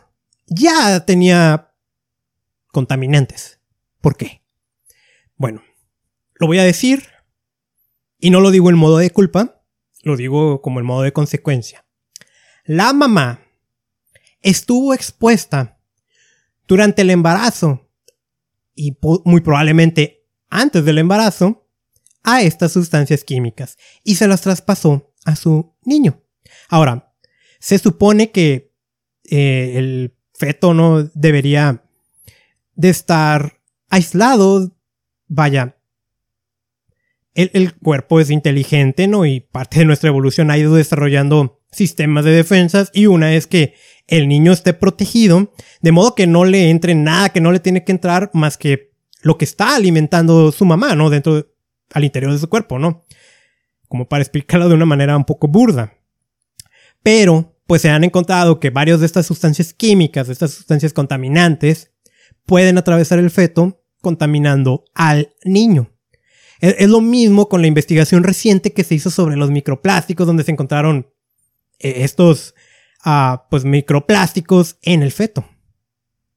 ya 0.46 1.06
tenía 1.06 1.74
contaminantes? 2.68 3.60
¿Por 4.00 4.16
qué? 4.16 4.42
Bueno, 5.36 5.62
lo 6.36 6.48
voy 6.48 6.60
a 6.60 6.64
decir 6.64 7.04
y 8.20 8.30
no 8.30 8.40
lo 8.40 8.52
digo 8.52 8.70
en 8.70 8.78
modo 8.78 9.00
de 9.00 9.10
culpa, 9.10 9.62
lo 10.02 10.16
digo 10.16 10.62
como 10.62 10.80
el 10.80 10.86
modo 10.86 11.02
de 11.02 11.12
consecuencia. 11.12 11.86
La 12.64 12.94
mamá 12.94 13.42
estuvo 14.42 14.94
expuesta 14.94 15.78
durante 16.70 17.02
el 17.02 17.10
embarazo 17.10 17.92
y 18.74 18.98
muy 19.26 19.42
probablemente 19.42 20.26
antes 20.50 20.86
del 20.86 21.00
embarazo 21.00 21.68
a 22.24 22.44
estas 22.44 22.72
sustancias 22.72 23.26
químicas 23.26 23.78
y 24.06 24.16
se 24.16 24.28
las 24.30 24.40
traspasó 24.42 25.14
a 25.28 25.36
su 25.36 25.76
niño. 25.84 26.24
Ahora, 26.70 27.14
se 27.60 27.78
supone 27.78 28.32
que 28.32 28.72
eh, 29.30 29.74
el 29.76 30.16
feto 30.34 30.74
no 30.74 31.04
debería 31.14 31.84
de 32.76 32.90
estar 32.90 33.60
aislado, 33.90 34.76
vaya, 35.28 35.76
el, 37.34 37.76
cuerpo 37.76 38.20
es 38.20 38.32
inteligente, 38.32 39.08
¿no? 39.08 39.26
Y 39.26 39.42
parte 39.42 39.80
de 39.80 39.86
nuestra 39.86 40.10
evolución 40.10 40.50
ha 40.50 40.58
ido 40.58 40.74
desarrollando 40.74 41.62
sistemas 41.72 42.26
de 42.26 42.32
defensas 42.32 42.90
y 42.94 43.06
una 43.06 43.36
es 43.36 43.46
que 43.46 43.76
el 44.08 44.28
niño 44.28 44.54
esté 44.54 44.74
protegido, 44.74 45.54
de 45.82 45.92
modo 45.92 46.16
que 46.16 46.26
no 46.26 46.46
le 46.46 46.70
entre 46.70 46.96
nada 46.96 47.30
que 47.30 47.42
no 47.42 47.52
le 47.52 47.60
tiene 47.60 47.84
que 47.84 47.92
entrar 47.92 48.32
más 48.34 48.58
que 48.58 48.94
lo 49.22 49.38
que 49.38 49.46
está 49.46 49.76
alimentando 49.76 50.52
su 50.52 50.66
mamá, 50.66 50.96
¿no? 50.96 51.10
Dentro, 51.10 51.46
al 51.94 52.06
interior 52.06 52.32
de 52.32 52.40
su 52.40 52.50
cuerpo, 52.50 52.80
¿no? 52.80 53.06
Como 53.88 54.08
para 54.08 54.22
explicarlo 54.22 54.68
de 54.70 54.76
una 54.76 54.86
manera 54.86 55.16
un 55.16 55.26
poco 55.26 55.48
burda. 55.48 55.94
Pero, 57.04 57.58
pues 57.68 57.82
se 57.82 57.90
han 57.90 58.04
encontrado 58.04 58.60
que 58.60 58.70
varios 58.70 59.00
de 59.00 59.06
estas 59.06 59.26
sustancias 59.26 59.74
químicas, 59.74 60.28
de 60.28 60.34
estas 60.34 60.52
sustancias 60.52 60.94
contaminantes, 60.94 61.92
pueden 62.46 62.78
atravesar 62.78 63.20
el 63.20 63.30
feto 63.30 63.84
contaminando 64.02 64.86
al 64.94 65.34
niño. 65.44 65.92
Es, 66.60 66.90
lo 66.90 67.02
mismo 67.02 67.50
con 67.50 67.62
la 67.62 67.68
investigación 67.68 68.24
reciente 68.24 68.74
que 68.74 68.84
se 68.84 68.96
hizo 68.96 69.12
sobre 69.12 69.36
los 69.36 69.52
microplásticos, 69.52 70.26
donde 70.26 70.44
se 70.44 70.52
encontraron 70.52 71.08
eh, 71.80 71.96
estos 71.98 72.56
ah, 73.04 73.48
pues 73.50 73.64
microplásticos 73.64 74.78
en 74.82 75.04
el 75.04 75.12
feto. 75.12 75.48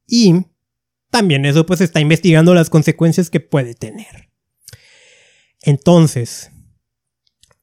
Y 0.06 0.46
también 1.10 1.46
eso 1.46 1.64
pues 1.64 1.80
está 1.80 2.00
investigando 2.00 2.54
las 2.54 2.70
consecuencias 2.70 3.30
que 3.30 3.40
puede 3.40 3.74
tener. 3.74 4.30
Entonces, 5.62 6.50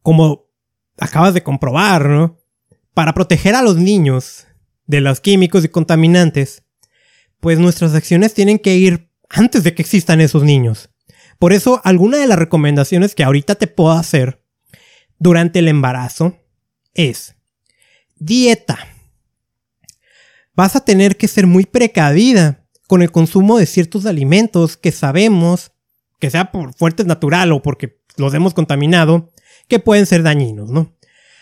como 0.08 0.46
acabas 0.98 1.34
de 1.34 1.44
comprobar, 1.44 2.08
¿no? 2.08 2.40
Para 2.94 3.14
proteger 3.14 3.56
a 3.56 3.62
los 3.62 3.76
niños 3.76 4.48
de 4.86 5.02
los 5.02 5.20
químicos 5.20 5.66
y 5.66 5.68
contaminantes, 5.68 6.64
pues 7.42 7.60
nuestras 7.60 7.94
acciones 7.94 8.34
tienen 8.34 8.58
que 8.58 8.78
ir 8.78 9.12
antes 9.28 9.66
de 9.66 9.76
que 9.76 9.82
existan 9.82 10.22
esos 10.22 10.44
niños. 10.44 10.92
Por 11.40 11.52
eso, 11.52 11.82
alguna 11.84 12.20
de 12.20 12.28
las 12.28 12.40
recomendaciones 12.40 13.16
que 13.16 13.26
ahorita 13.26 13.56
te 13.56 13.68
puedo 13.68 13.92
hacer 13.92 14.42
durante 15.20 15.60
el 15.60 15.68
embarazo 15.68 16.38
es 16.94 17.36
dieta. 18.16 18.80
Vas 20.56 20.78
a 20.78 20.86
tener 20.86 21.18
que 21.18 21.28
ser 21.28 21.48
muy 21.48 21.66
precavida 21.66 22.66
con 22.88 23.02
el 23.02 23.12
consumo 23.12 23.58
de 23.58 23.66
ciertos 23.66 24.06
alimentos 24.06 24.78
que 24.78 24.94
sabemos, 24.94 25.74
que 26.18 26.32
sea 26.32 26.50
por 26.54 26.74
fuentes 26.74 27.08
natural 27.08 27.52
o 27.52 27.62
porque 27.62 28.00
los 28.16 28.34
hemos 28.34 28.54
contaminado, 28.54 29.34
que 29.68 29.80
pueden 29.80 30.06
ser 30.06 30.24
dañinos, 30.24 30.70
¿no? 30.70 30.96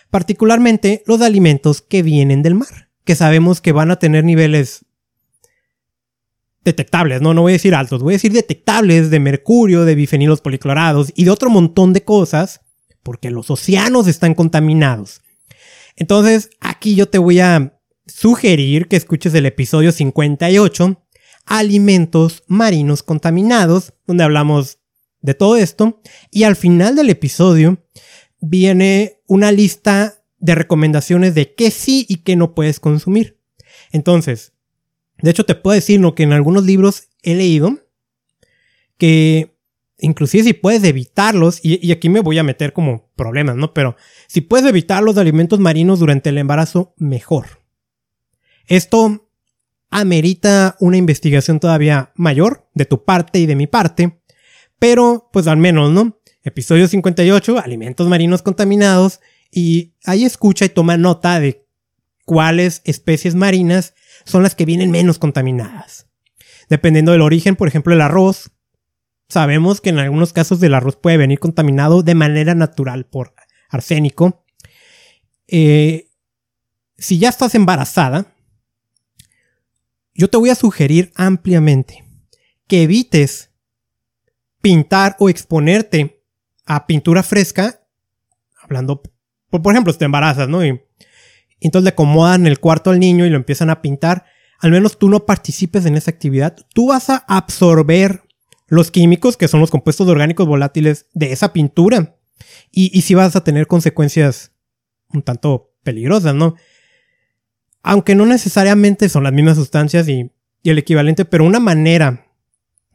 Particularmente 0.10 1.03
los 1.05 1.22
alimentos 1.22 1.82
que 1.82 2.03
vienen 2.03 2.41
del 2.41 2.55
mar, 2.55 2.89
que 3.03 3.15
sabemos 3.15 3.62
que 3.62 3.72
van 3.72 3.91
a 3.91 4.00
tener 4.00 4.24
niveles 4.24 4.86
detectables, 6.63 7.22
no, 7.22 7.34
no 7.34 7.44
voy 7.44 7.51
a 7.51 7.53
decir 7.53 7.75
altos, 7.75 8.01
voy 8.01 8.13
a 8.13 8.17
decir 8.17 8.34
detectables 8.34 9.10
de 9.12 9.20
mercurio, 9.20 9.86
de 9.86 9.96
bifenilos 9.96 10.41
policlorados 10.41 11.13
y 11.15 11.24
de 11.24 11.32
otro 11.32 11.50
montón 11.50 11.94
de 11.94 12.03
cosas, 12.03 12.62
porque 13.03 13.29
los 13.29 13.51
océanos 13.51 14.08
están 14.08 14.34
contaminados. 14.34 15.22
Entonces, 15.96 16.50
aquí 16.60 16.96
yo 16.96 17.08
te 17.08 17.20
voy 17.20 17.39
a 17.39 17.79
sugerir 18.08 18.88
que 18.88 18.96
escuches 18.96 19.34
el 19.34 19.46
episodio 19.46 19.91
58, 19.91 21.01
Alimentos 21.46 22.44
marinos 22.48 23.03
contaminados, 23.03 23.94
donde 24.08 24.24
hablamos 24.24 24.79
de 25.22 25.36
todo 25.36 25.58
esto, 25.58 26.01
y 26.32 26.44
al 26.44 26.55
final 26.55 26.96
del 26.96 27.12
episodio 27.12 27.86
viene 28.39 29.21
una 29.27 29.51
lista 29.51 30.23
de 30.39 30.55
recomendaciones 30.55 31.35
de 31.35 31.53
qué 31.55 31.71
sí 31.71 32.05
y 32.07 32.17
qué 32.17 32.35
no 32.35 32.53
puedes 32.53 32.79
consumir. 32.79 33.39
Entonces, 33.91 34.53
de 35.21 35.31
hecho, 35.31 35.45
te 35.45 35.55
puedo 35.55 35.75
decir 35.75 36.01
que 36.15 36.23
en 36.23 36.33
algunos 36.33 36.65
libros 36.65 37.09
he 37.23 37.35
leído, 37.35 37.79
que 38.97 39.57
inclusive 39.97 40.43
si 40.43 40.53
puedes 40.53 40.83
evitarlos, 40.83 41.59
y, 41.63 41.91
aquí 41.91 42.09
me 42.09 42.19
voy 42.19 42.37
a 42.37 42.43
meter 42.43 42.73
como 42.73 43.09
problemas, 43.15 43.55
¿no? 43.55 43.73
Pero 43.73 43.95
si 44.27 44.41
puedes 44.41 44.65
evitar 44.65 45.03
los 45.03 45.17
alimentos 45.17 45.59
marinos 45.59 45.99
durante 45.99 46.29
el 46.29 46.37
embarazo, 46.37 46.93
mejor. 46.97 47.63
Esto 48.67 49.29
amerita 49.89 50.75
una 50.79 50.97
investigación 50.97 51.59
todavía 51.59 52.11
mayor 52.15 52.69
de 52.73 52.85
tu 52.85 53.05
parte 53.05 53.39
y 53.39 53.45
de 53.45 53.55
mi 53.55 53.67
parte, 53.67 54.21
pero 54.79 55.29
pues 55.31 55.47
al 55.47 55.57
menos, 55.57 55.91
¿no? 55.91 56.19
Episodio 56.45 56.87
58, 56.87 57.57
alimentos 57.57 58.07
marinos 58.07 58.43
contaminados, 58.43 59.19
y 59.49 59.95
ahí 60.05 60.25
escucha 60.25 60.63
y 60.63 60.69
toma 60.69 60.95
nota 60.95 61.39
de 61.39 61.65
cuáles 62.23 62.83
especies 62.85 63.33
marinas 63.33 63.95
son 64.25 64.43
las 64.43 64.53
que 64.53 64.65
vienen 64.65 64.91
menos 64.91 65.17
contaminadas. 65.17 66.07
Dependiendo 66.69 67.13
del 67.13 67.21
origen, 67.21 67.55
por 67.55 67.67
ejemplo, 67.67 67.95
el 67.95 68.01
arroz, 68.01 68.51
sabemos 69.27 69.81
que 69.81 69.89
en 69.89 69.97
algunos 69.97 70.33
casos 70.33 70.61
el 70.61 70.75
arroz 70.75 70.97
puede 70.97 71.17
venir 71.17 71.39
contaminado 71.39 72.03
de 72.03 72.13
manera 72.13 72.53
natural 72.53 73.07
por 73.07 73.33
arsénico. 73.69 74.45
Eh, 75.47 76.11
si 76.95 77.17
ya 77.17 77.29
estás 77.29 77.55
embarazada, 77.55 78.35
yo 80.13 80.29
te 80.29 80.37
voy 80.37 80.51
a 80.51 80.55
sugerir 80.55 81.11
ampliamente 81.15 82.05
que 82.67 82.83
evites 82.83 83.49
pintar 84.61 85.15
o 85.17 85.27
exponerte 85.27 86.14
a 86.65 86.88
pintura 86.88 87.24
fresca, 87.24 87.81
hablando, 88.62 89.01
por, 89.50 89.74
ejemplo, 89.74 89.93
si 89.93 90.00
te 90.00 90.05
embarazas, 90.05 90.50
¿no? 90.50 90.62
entonces 90.63 91.84
le 91.84 91.89
acomodan 91.89 92.48
el 92.48 92.60
cuarto 92.60 92.89
al 92.89 93.00
niño 93.00 93.25
y 93.25 93.29
lo 93.29 93.38
empiezan 93.38 93.69
a 93.69 93.81
pintar, 93.81 94.25
al 94.60 94.72
menos 94.72 94.98
tú 94.98 95.10
no 95.10 95.25
participes 95.25 95.86
en 95.86 95.95
esa 95.95 96.12
actividad, 96.12 96.55
tú 96.74 96.88
vas 96.88 97.10
a 97.10 97.17
absorber 97.27 98.24
los 98.67 98.91
químicos, 98.91 99.38
que 99.38 99.48
son 99.48 99.60
los 99.60 99.72
compuestos 99.72 100.07
orgánicos 100.07 100.48
volátiles 100.48 101.07
de 101.13 101.31
esa 101.31 101.53
pintura. 101.53 102.17
Y, 102.72 102.98
y 102.98 103.01
sí 103.01 103.13
vas 103.13 103.36
a 103.36 103.43
tener 103.43 103.67
consecuencias 103.67 104.51
un 105.13 105.22
tanto 105.22 105.74
peligrosas, 105.84 106.36
¿no? 106.36 106.55
Aunque 107.84 108.15
no 108.15 108.25
necesariamente 108.25 109.07
son 109.10 109.24
las 109.24 109.34
mismas 109.34 109.57
sustancias 109.57 110.07
y, 110.10 110.31
y 110.63 110.69
el 110.72 110.79
equivalente, 110.79 111.25
pero 111.25 111.45
una 111.45 111.60
manera 111.60 112.25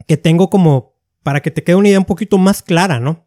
que 0.07 0.17
tengo 0.17 0.49
como 0.49 0.93
para 1.23 1.39
que 1.39 1.51
te 1.51 1.63
quede 1.63 1.77
una 1.77 1.87
idea 1.87 1.99
un 1.99 2.05
poquito 2.05 2.37
más 2.37 2.61
clara, 2.61 2.99
¿no? 2.99 3.25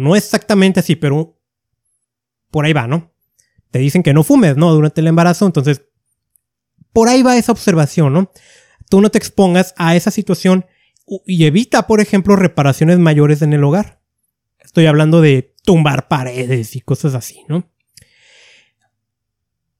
No 0.00 0.16
exactamente 0.16 0.80
así, 0.80 0.96
pero 0.96 1.38
por 2.50 2.64
ahí 2.64 2.72
va, 2.72 2.86
¿no? 2.86 3.12
Te 3.70 3.78
dicen 3.78 4.02
que 4.02 4.14
no 4.14 4.24
fumes, 4.24 4.56
¿no? 4.56 4.72
Durante 4.72 5.00
el 5.00 5.06
embarazo, 5.06 5.46
entonces 5.46 5.82
por 6.92 7.08
ahí 7.08 7.22
va 7.22 7.36
esa 7.36 7.52
observación, 7.52 8.12
¿no? 8.12 8.32
Tú 8.88 9.00
no 9.00 9.10
te 9.10 9.18
expongas 9.18 9.74
a 9.76 9.94
esa 9.94 10.10
situación 10.10 10.66
y 11.26 11.44
evita, 11.44 11.86
por 11.86 12.00
ejemplo, 12.00 12.34
reparaciones 12.34 12.98
mayores 12.98 13.42
en 13.42 13.52
el 13.52 13.62
hogar. 13.62 14.00
Estoy 14.58 14.86
hablando 14.86 15.20
de 15.20 15.54
tumbar 15.64 16.08
paredes 16.08 16.76
y 16.76 16.80
cosas 16.80 17.14
así, 17.14 17.44
¿no? 17.48 17.70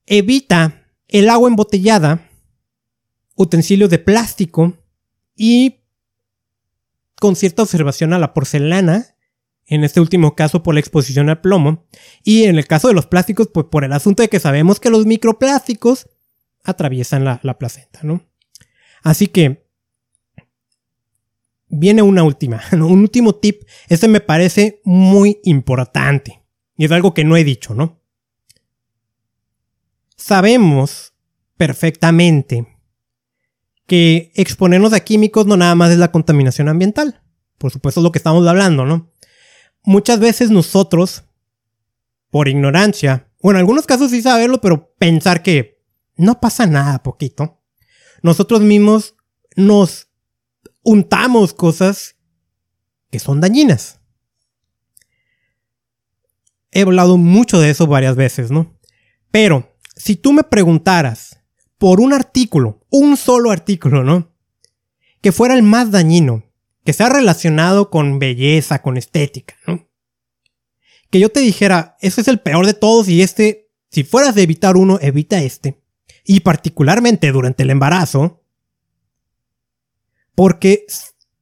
Evita 0.06 0.86
el 1.08 1.28
agua 1.28 1.48
embotellada, 1.48 2.28
utensilios 3.36 3.90
de 3.90 3.98
plástico 3.98 4.74
y 5.34 5.80
con 7.16 7.36
cierta 7.36 7.62
observación 7.62 8.12
a 8.12 8.18
la 8.18 8.34
porcelana, 8.34 9.16
en 9.70 9.84
este 9.84 10.00
último 10.00 10.34
caso 10.34 10.62
por 10.62 10.74
la 10.74 10.80
exposición 10.80 11.30
al 11.30 11.40
plomo, 11.40 11.86
y 12.24 12.44
en 12.44 12.58
el 12.58 12.66
caso 12.66 12.88
de 12.88 12.94
los 12.94 13.06
plásticos, 13.06 13.48
pues 13.54 13.66
por 13.70 13.84
el 13.84 13.92
asunto 13.92 14.22
de 14.22 14.28
que 14.28 14.40
sabemos 14.40 14.80
que 14.80 14.90
los 14.90 15.06
microplásticos 15.06 16.08
atraviesan 16.64 17.24
la, 17.24 17.58
placenta, 17.58 18.00
¿no? 18.02 18.28
Así 19.02 19.28
que 19.28 19.64
viene 21.68 22.02
una 22.02 22.24
última, 22.24 22.60
un 22.72 22.82
último 22.82 23.36
tip. 23.36 23.62
Este 23.88 24.08
me 24.08 24.20
parece 24.20 24.82
muy 24.84 25.40
importante. 25.44 26.42
Y 26.76 26.86
es 26.86 26.90
algo 26.90 27.14
que 27.14 27.24
no 27.24 27.36
he 27.36 27.44
dicho, 27.44 27.72
¿no? 27.72 28.00
Sabemos 30.16 31.14
perfectamente 31.56 32.66
que 33.86 34.32
exponernos 34.34 34.92
a 34.92 35.00
químicos 35.00 35.46
no 35.46 35.56
nada 35.56 35.74
más 35.76 35.92
es 35.92 35.98
la 35.98 36.10
contaminación 36.10 36.68
ambiental. 36.68 37.22
Por 37.56 37.70
supuesto 37.70 38.00
es 38.00 38.04
lo 38.04 38.10
que 38.10 38.18
estamos 38.18 38.46
hablando, 38.48 38.84
¿no? 38.84 39.10
Muchas 39.82 40.20
veces 40.20 40.50
nosotros, 40.50 41.24
por 42.30 42.48
ignorancia, 42.48 43.28
bueno, 43.42 43.58
en 43.58 43.62
algunos 43.62 43.86
casos 43.86 44.10
sí 44.10 44.20
saberlo, 44.20 44.60
pero 44.60 44.92
pensar 44.98 45.42
que 45.42 45.82
no 46.16 46.40
pasa 46.40 46.66
nada 46.66 47.02
poquito. 47.02 47.62
Nosotros 48.22 48.60
mismos 48.60 49.16
nos 49.56 50.08
untamos 50.82 51.54
cosas 51.54 52.16
que 53.10 53.18
son 53.18 53.40
dañinas. 53.40 54.00
He 56.70 56.82
hablado 56.82 57.16
mucho 57.16 57.58
de 57.60 57.70
eso 57.70 57.86
varias 57.86 58.14
veces, 58.14 58.50
¿no? 58.50 58.78
Pero 59.30 59.76
si 59.96 60.16
tú 60.16 60.32
me 60.32 60.44
preguntaras 60.44 61.40
por 61.78 62.00
un 62.00 62.12
artículo, 62.12 62.86
un 62.90 63.16
solo 63.16 63.50
artículo, 63.50 64.04
¿no? 64.04 64.32
Que 65.20 65.32
fuera 65.32 65.54
el 65.54 65.62
más 65.62 65.90
dañino, 65.90 66.44
que 66.84 66.92
sea 66.92 67.08
relacionado 67.08 67.90
con 67.90 68.18
belleza, 68.18 68.82
con 68.82 68.96
estética, 68.96 69.54
¿no? 69.66 69.86
Que 71.10 71.18
yo 71.18 71.28
te 71.28 71.40
dijera, 71.40 71.96
ese 72.00 72.20
es 72.20 72.28
el 72.28 72.40
peor 72.40 72.66
de 72.66 72.74
todos 72.74 73.08
y 73.08 73.22
este, 73.22 73.70
si 73.90 74.04
fueras 74.04 74.34
de 74.34 74.42
evitar 74.42 74.76
uno, 74.76 74.98
evita 75.02 75.42
este 75.42 75.82
y 76.24 76.40
particularmente 76.40 77.32
durante 77.32 77.64
el 77.64 77.70
embarazo, 77.70 78.44
porque 80.34 80.86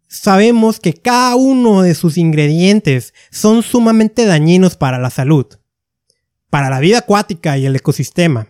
sabemos 0.09 0.80
que 0.80 0.95
cada 0.95 1.37
uno 1.37 1.83
de 1.83 1.95
sus 1.95 2.16
ingredientes 2.16 3.12
son 3.30 3.62
sumamente 3.62 4.25
dañinos 4.25 4.76
para 4.76 4.99
la 4.99 5.11
salud, 5.11 5.47
para 6.50 6.71
la 6.71 6.80
vida 6.80 6.99
acuática 6.99 7.59
y 7.59 7.66
el 7.66 7.76
ecosistema. 7.76 8.49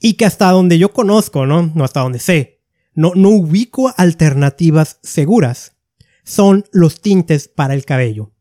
Y 0.00 0.14
que 0.14 0.24
hasta 0.24 0.50
donde 0.50 0.78
yo 0.78 0.92
conozco, 0.92 1.46
¿no? 1.46 1.70
No 1.74 1.84
hasta 1.84 2.00
donde 2.00 2.18
sé, 2.18 2.59
no, 2.94 3.12
no 3.14 3.30
ubico 3.30 3.92
alternativas 3.96 4.98
seguras. 5.02 5.76
Son 6.24 6.64
los 6.72 7.00
tintes 7.00 7.48
para 7.48 7.74
el 7.74 7.84
cabello. 7.84 8.32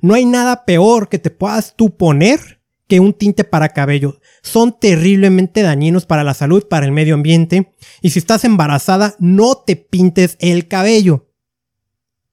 No 0.00 0.14
hay 0.14 0.24
nada 0.24 0.64
peor 0.64 1.08
que 1.08 1.18
te 1.18 1.30
puedas 1.30 1.74
tú 1.76 1.96
poner 1.96 2.58
que 2.88 3.00
un 3.00 3.12
tinte 3.12 3.44
para 3.44 3.68
cabello. 3.68 4.18
Son 4.42 4.78
terriblemente 4.78 5.62
dañinos 5.62 6.06
para 6.06 6.24
la 6.24 6.34
salud, 6.34 6.66
para 6.68 6.86
el 6.86 6.92
medio 6.92 7.14
ambiente. 7.14 7.74
Y 8.00 8.10
si 8.10 8.18
estás 8.18 8.44
embarazada, 8.44 9.14
no 9.18 9.56
te 9.56 9.76
pintes 9.76 10.36
el 10.40 10.68
cabello. 10.68 11.28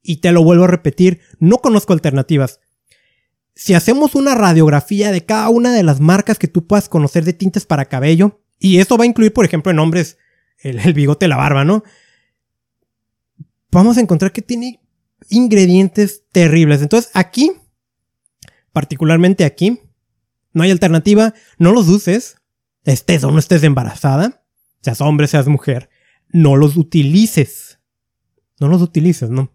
Y 0.01 0.17
te 0.17 0.31
lo 0.31 0.43
vuelvo 0.43 0.63
a 0.63 0.67
repetir, 0.67 1.19
no 1.39 1.57
conozco 1.57 1.93
alternativas. 1.93 2.59
Si 3.53 3.73
hacemos 3.73 4.15
una 4.15 4.35
radiografía 4.35 5.11
de 5.11 5.25
cada 5.25 5.49
una 5.49 5.73
de 5.73 5.83
las 5.83 5.99
marcas 5.99 6.38
que 6.38 6.47
tú 6.47 6.67
puedas 6.67 6.89
conocer 6.89 7.25
de 7.25 7.33
tintes 7.33 7.65
para 7.65 7.85
cabello, 7.85 8.41
y 8.59 8.79
esto 8.79 8.97
va 8.97 9.03
a 9.03 9.07
incluir, 9.07 9.33
por 9.33 9.45
ejemplo, 9.45 9.71
en 9.71 9.79
hombres, 9.79 10.17
el, 10.69 10.93
bigote, 10.93 11.28
la 11.28 11.38
barba, 11.38 11.63
¿no? 11.65 11.84
Vamos 13.71 13.97
a 13.97 14.01
encontrar 14.01 14.32
que 14.32 14.41
tiene 14.41 14.82
ingredientes 15.30 16.23
terribles. 16.32 16.82
Entonces 16.82 17.12
aquí, 17.13 17.51
particularmente 18.71 19.45
aquí, 19.45 19.82
no 20.54 20.63
hay 20.63 20.71
alternativa, 20.71 21.34
no 21.58 21.71
los 21.71 21.89
uses, 21.89 22.38
estés 22.84 23.23
o 23.23 23.32
no 23.32 23.39
estés 23.39 23.63
embarazada, 23.63 24.45
seas 24.82 25.01
hombre, 25.01 25.28
seas 25.28 25.47
mujer, 25.47 25.89
no 26.30 26.56
los 26.56 26.78
utilices. 26.78 27.80
No 28.60 28.69
los 28.69 28.82
utilices, 28.82 29.30
¿no? 29.30 29.54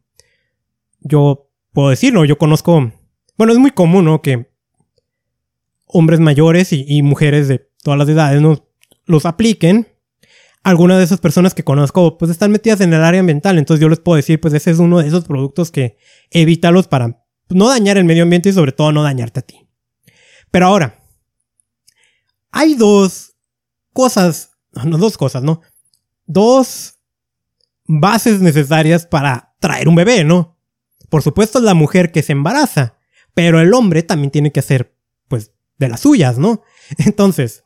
Yo 1.00 1.50
puedo 1.72 1.88
decir, 1.88 2.12
¿no? 2.12 2.24
Yo 2.24 2.36
conozco, 2.36 2.92
bueno, 3.38 3.52
es 3.52 3.58
muy 3.58 3.70
común, 3.70 4.04
¿no? 4.04 4.20
Que 4.20 4.50
hombres 5.86 6.20
mayores 6.20 6.72
y, 6.72 7.02
mujeres 7.02 7.48
de 7.48 7.70
todas 7.82 7.98
las 7.98 8.08
edades, 8.08 8.40
¿no? 8.42 8.68
Los 9.06 9.26
apliquen. 9.26 9.88
Algunas 10.62 10.98
de 10.98 11.04
esas 11.04 11.20
personas 11.20 11.54
que 11.54 11.64
conozco, 11.64 12.18
pues 12.18 12.30
están 12.30 12.50
metidas 12.50 12.80
en 12.82 12.92
el 12.92 13.02
área 13.02 13.20
ambiental. 13.20 13.58
Entonces 13.58 13.80
yo 13.80 13.88
les 13.88 14.00
puedo 14.00 14.16
decir, 14.16 14.40
pues 14.40 14.52
ese 14.54 14.70
es 14.70 14.78
uno 14.78 14.98
de 14.98 15.08
esos 15.08 15.24
productos 15.24 15.70
que 15.70 15.96
evítalos 16.30 16.86
para 16.86 17.24
no 17.48 17.68
dañar 17.68 17.96
el 17.96 18.04
medio 18.04 18.24
ambiente 18.24 18.50
y 18.50 18.52
sobre 18.52 18.72
todo 18.72 18.92
no 18.92 19.02
dañarte 19.02 19.40
a 19.40 19.42
ti. 19.42 19.66
Pero 20.50 20.66
ahora, 20.66 21.00
hay 22.50 22.74
dos 22.74 23.34
cosas, 23.92 24.52
no 24.84 24.98
dos 24.98 25.16
cosas, 25.16 25.42
¿no? 25.42 25.60
Dos 26.26 26.98
bases 27.86 28.40
necesarias 28.40 29.06
para 29.06 29.54
traer 29.60 29.88
un 29.88 29.94
bebé, 29.94 30.24
¿no? 30.24 30.58
Por 31.08 31.22
supuesto 31.22 31.60
la 31.60 31.74
mujer 31.74 32.12
que 32.12 32.22
se 32.22 32.32
embaraza, 32.32 32.98
pero 33.34 33.60
el 33.60 33.74
hombre 33.74 34.02
también 34.02 34.30
tiene 34.30 34.52
que 34.52 34.60
hacer, 34.60 34.96
pues, 35.28 35.52
de 35.78 35.88
las 35.88 36.00
suyas, 36.00 36.38
¿no? 36.38 36.62
Entonces, 36.98 37.64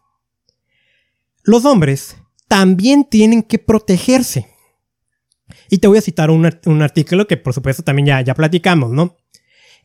los 1.43 1.65
hombres 1.65 2.17
también 2.49 3.05
tienen 3.05 3.43
que 3.43 3.59
protegerse. 3.59 4.49
Y 5.71 5.79
te 5.79 5.89
voy 5.89 5.99
a 5.99 6.03
citar 6.03 6.31
un, 6.31 6.47
artículo 6.83 7.27
que 7.27 7.37
por 7.37 7.53
supuesto 7.53 7.83
también 7.83 8.07
ya, 8.07 8.21
ya 8.21 8.35
platicamos, 8.35 8.91
¿no? 8.91 9.17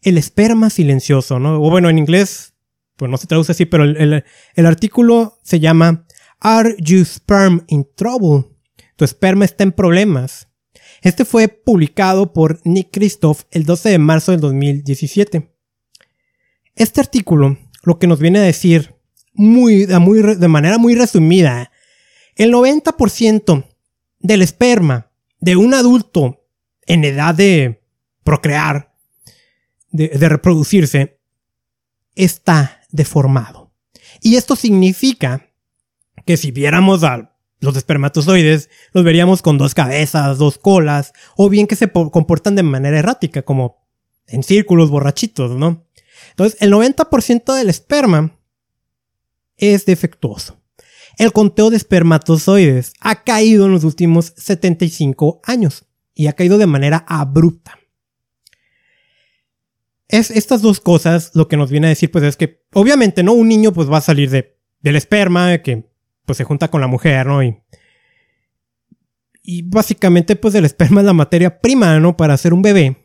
El 0.01 0.17
esperma 0.17 0.69
silencioso, 0.69 1.39
¿no? 1.39 1.61
O 1.61 1.69
bueno, 1.69 1.89
en 1.89 1.97
inglés 1.97 2.53
pues 2.95 3.09
no 3.09 3.17
se 3.17 3.27
traduce 3.27 3.53
así, 3.53 3.65
pero 3.65 3.85
el, 3.85 4.65
artículo 4.65 5.39
se 5.41 5.61
llama 5.61 6.05
Are 6.41 6.75
You 6.79 7.05
Sperm 7.05 7.63
in 7.67 7.87
Trouble? 7.95 8.45
Tu 8.97 9.05
esperma 9.05 9.45
está 9.45 9.63
en 9.63 9.71
problemas. 9.71 10.49
Este 11.01 11.23
fue 11.23 11.47
publicado 11.47 12.33
por 12.33 12.59
Nick 12.65 12.89
Christoph 12.91 13.43
el 13.51 13.63
12 13.63 13.89
de 13.89 13.99
marzo 13.99 14.33
del 14.33 14.41
2017. 14.41 15.49
Este 16.75 16.99
artículo 16.99 17.57
lo 17.83 17.99
que 17.99 18.07
nos 18.07 18.19
viene 18.19 18.39
a 18.39 18.43
decir 18.43 18.95
muy, 19.33 19.85
de 19.85 20.47
manera 20.47 20.77
muy 20.77 20.95
resumida, 20.95 21.71
el 22.39 22.53
90% 22.53 23.65
del 24.19 24.41
esperma 24.41 25.11
de 25.39 25.55
un 25.57 25.73
adulto 25.73 26.45
en 26.87 27.03
edad 27.03 27.35
de 27.35 27.83
procrear, 28.23 28.95
de 29.91 30.29
reproducirse, 30.29 31.19
está 32.15 32.81
deformado. 32.91 33.71
Y 34.21 34.35
esto 34.35 34.55
significa 34.55 35.49
que 36.25 36.37
si 36.37 36.51
viéramos 36.51 37.03
a 37.03 37.35
los 37.59 37.75
espermatozoides, 37.75 38.69
los 38.93 39.03
veríamos 39.03 39.41
con 39.41 39.57
dos 39.57 39.73
cabezas, 39.73 40.37
dos 40.37 40.57
colas, 40.57 41.11
o 41.35 41.49
bien 41.49 41.67
que 41.67 41.75
se 41.75 41.91
comportan 41.91 42.55
de 42.55 42.63
manera 42.63 42.99
errática, 42.99 43.41
como 43.41 43.85
en 44.27 44.43
círculos 44.43 44.89
borrachitos, 44.89 45.51
¿no? 45.51 45.85
Entonces, 46.29 46.61
el 46.61 46.71
90% 46.71 47.53
del 47.53 47.69
esperma 47.69 48.39
es 49.57 49.85
defectuoso. 49.85 50.58
El 51.19 51.31
conteo 51.31 51.69
de 51.69 51.77
espermatozoides 51.77 52.93
ha 52.99 53.23
caído 53.23 53.67
en 53.67 53.73
los 53.73 53.83
últimos 53.83 54.33
75 54.37 55.41
años 55.43 55.85
y 56.15 56.25
ha 56.25 56.33
caído 56.33 56.57
de 56.57 56.65
manera 56.65 57.05
abrupta 57.07 57.79
es 60.09 60.31
estas 60.31 60.61
dos 60.61 60.81
cosas 60.81 61.31
lo 61.35 61.47
que 61.47 61.55
nos 61.55 61.69
viene 61.69 61.87
a 61.87 61.91
decir, 61.91 62.11
pues 62.11 62.23
es 62.23 62.35
que 62.35 62.63
obviamente, 62.73 63.23
¿no? 63.23 63.33
Un 63.33 63.47
niño 63.47 63.71
pues 63.71 63.89
va 63.89 63.99
a 63.99 64.01
salir 64.01 64.29
de, 64.29 64.57
del 64.81 64.95
esperma 64.95 65.59
que 65.59 65.87
pues 66.25 66.37
se 66.37 66.43
junta 66.43 66.69
con 66.69 66.81
la 66.81 66.87
mujer, 66.87 67.27
¿no? 67.27 67.41
Y, 67.43 67.55
básicamente 69.63 70.35
pues 70.35 70.53
el 70.55 70.65
esperma 70.65 71.01
es 71.01 71.05
la 71.05 71.13
materia 71.13 71.59
prima, 71.59 71.99
¿no? 71.99 72.17
Para 72.17 72.33
hacer 72.33 72.53
un 72.53 72.61
bebé. 72.61 73.03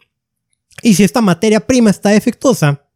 Y 0.83 0.95
si 0.95 1.05
esta 1.05 1.21
materia 1.21 1.61
prima 1.61 1.91
está 1.91 2.11
defectuosa, 2.11 2.87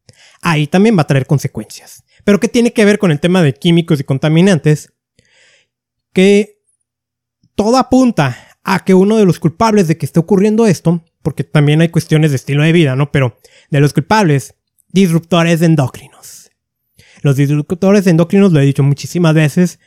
ahí 0.43 0.67
también 0.67 0.97
va 0.99 1.03
a 1.03 1.07
traer 1.07 1.27
consecuencias. 1.27 2.03
Pero 2.25 2.41
¿qué 2.41 2.49
tiene 2.49 2.73
que 2.73 2.85
ver 2.85 2.99
con 2.99 3.11
el 3.11 3.21
tema 3.21 3.43
de 3.43 3.55
químicos 3.55 4.01
y 4.01 4.05
contaminantes? 4.05 4.93
Que 6.13 6.63
todo 7.55 7.77
apunta 7.77 8.37
a 8.65 8.85
que 8.85 8.95
uno 8.95 9.17
de 9.17 9.25
los 9.25 9.41
culpables 9.41 9.89
de 9.89 9.97
que 9.97 10.07
esté 10.07 10.21
ocurriendo 10.21 10.67
esto, 10.67 11.03
porque 11.23 11.45
también 11.45 11.81
hay 11.81 11.89
cuestiones 11.89 12.31
de 12.31 12.37
estilo 12.37 12.63
de 12.63 12.73
vida, 12.73 12.97
¿no? 12.97 13.11
Pero 13.11 13.39
de 13.71 13.81
los 13.81 13.93
culpables, 13.93 14.55
disruptores 14.89 15.63
endocrinos. 15.63 16.51
Los 17.23 17.37
disruptores 17.37 18.07
endocrinos, 18.07 18.53
lo 18.53 18.61
he 18.61 18.65
dicho 18.65 18.83
muchísimas 18.83 19.35
veces, 19.35 19.81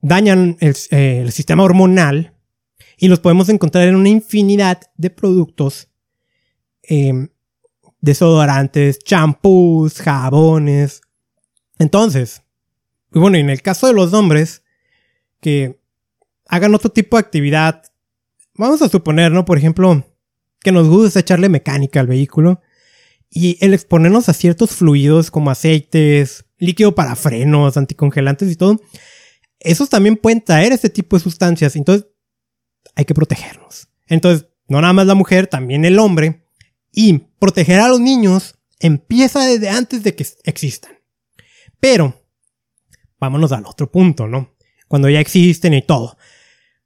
dañan 0.00 0.56
el, 0.60 0.76
eh, 0.90 1.28
sistema 1.30 1.62
hormonal 1.62 2.34
y 2.96 3.08
los 3.08 3.20
podemos 3.20 3.48
encontrar 3.48 3.88
en 3.88 3.96
una 3.96 4.08
infinidad 4.08 4.80
de 4.96 5.10
productos, 5.10 5.88
em, 6.82 7.28
desodorantes, 8.00 8.98
champús, 8.98 10.00
jabones. 10.00 11.00
Entonces, 11.78 12.42
bueno, 13.10 13.36
en 13.36 13.50
el 13.50 13.62
caso 13.62 13.86
de 13.86 13.92
los 13.92 14.12
hombres, 14.12 14.62
que 15.40 15.80
hagan 16.46 16.74
otro 16.74 16.90
tipo 16.90 17.16
de 17.16 17.20
actividad, 17.20 17.82
vamos 18.54 18.82
a 18.82 18.88
suponer, 18.88 19.32
¿no? 19.32 19.44
Por 19.44 19.58
ejemplo, 19.58 20.06
que 20.60 20.72
nos 20.72 20.88
gusta 20.88 21.20
echarle 21.20 21.48
mecánica 21.48 22.00
al 22.00 22.06
vehículo 22.06 22.60
y 23.30 23.56
el 23.64 23.74
exponernos 23.74 24.28
a 24.28 24.34
ciertos 24.34 24.70
fluidos 24.70 25.30
como 25.30 25.50
aceites, 25.50 26.44
líquido 26.58 26.94
para 26.94 27.16
frenos, 27.16 27.76
anticongelantes 27.76 28.50
y 28.50 28.56
todo, 28.56 28.80
esos 29.60 29.88
también 29.88 30.16
pueden 30.16 30.42
traer 30.42 30.72
este 30.72 30.90
tipo 30.90 31.16
de 31.16 31.22
sustancias. 31.22 31.76
Entonces, 31.76 32.08
hay 32.94 33.04
que 33.04 33.14
protegernos. 33.14 33.88
Entonces, 34.06 34.48
no 34.68 34.80
nada 34.80 34.92
más 34.92 35.06
la 35.06 35.14
mujer, 35.14 35.46
también 35.46 35.84
el 35.84 35.98
hombre. 35.98 36.44
Y 36.92 37.18
proteger 37.38 37.80
a 37.80 37.88
los 37.88 38.00
niños 38.00 38.56
empieza 38.80 39.44
desde 39.44 39.68
antes 39.68 40.02
de 40.02 40.14
que 40.14 40.26
existan. 40.44 40.92
Pero, 41.78 42.20
vámonos 43.18 43.52
al 43.52 43.66
otro 43.66 43.90
punto, 43.90 44.26
¿no? 44.26 44.56
Cuando 44.90 45.08
ya 45.08 45.20
existen 45.20 45.72
y 45.72 45.82
todo. 45.82 46.18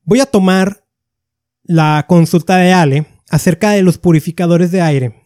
Voy 0.03 0.21
a 0.21 0.27
tomar 0.27 0.85
la 1.63 2.05
consulta 2.07 2.59
de 2.59 2.71
Ale 2.71 3.07
acerca 3.31 3.71
de 3.71 3.81
los 3.81 3.97
purificadores 3.97 4.71
de 4.71 4.83
aire. 4.83 5.23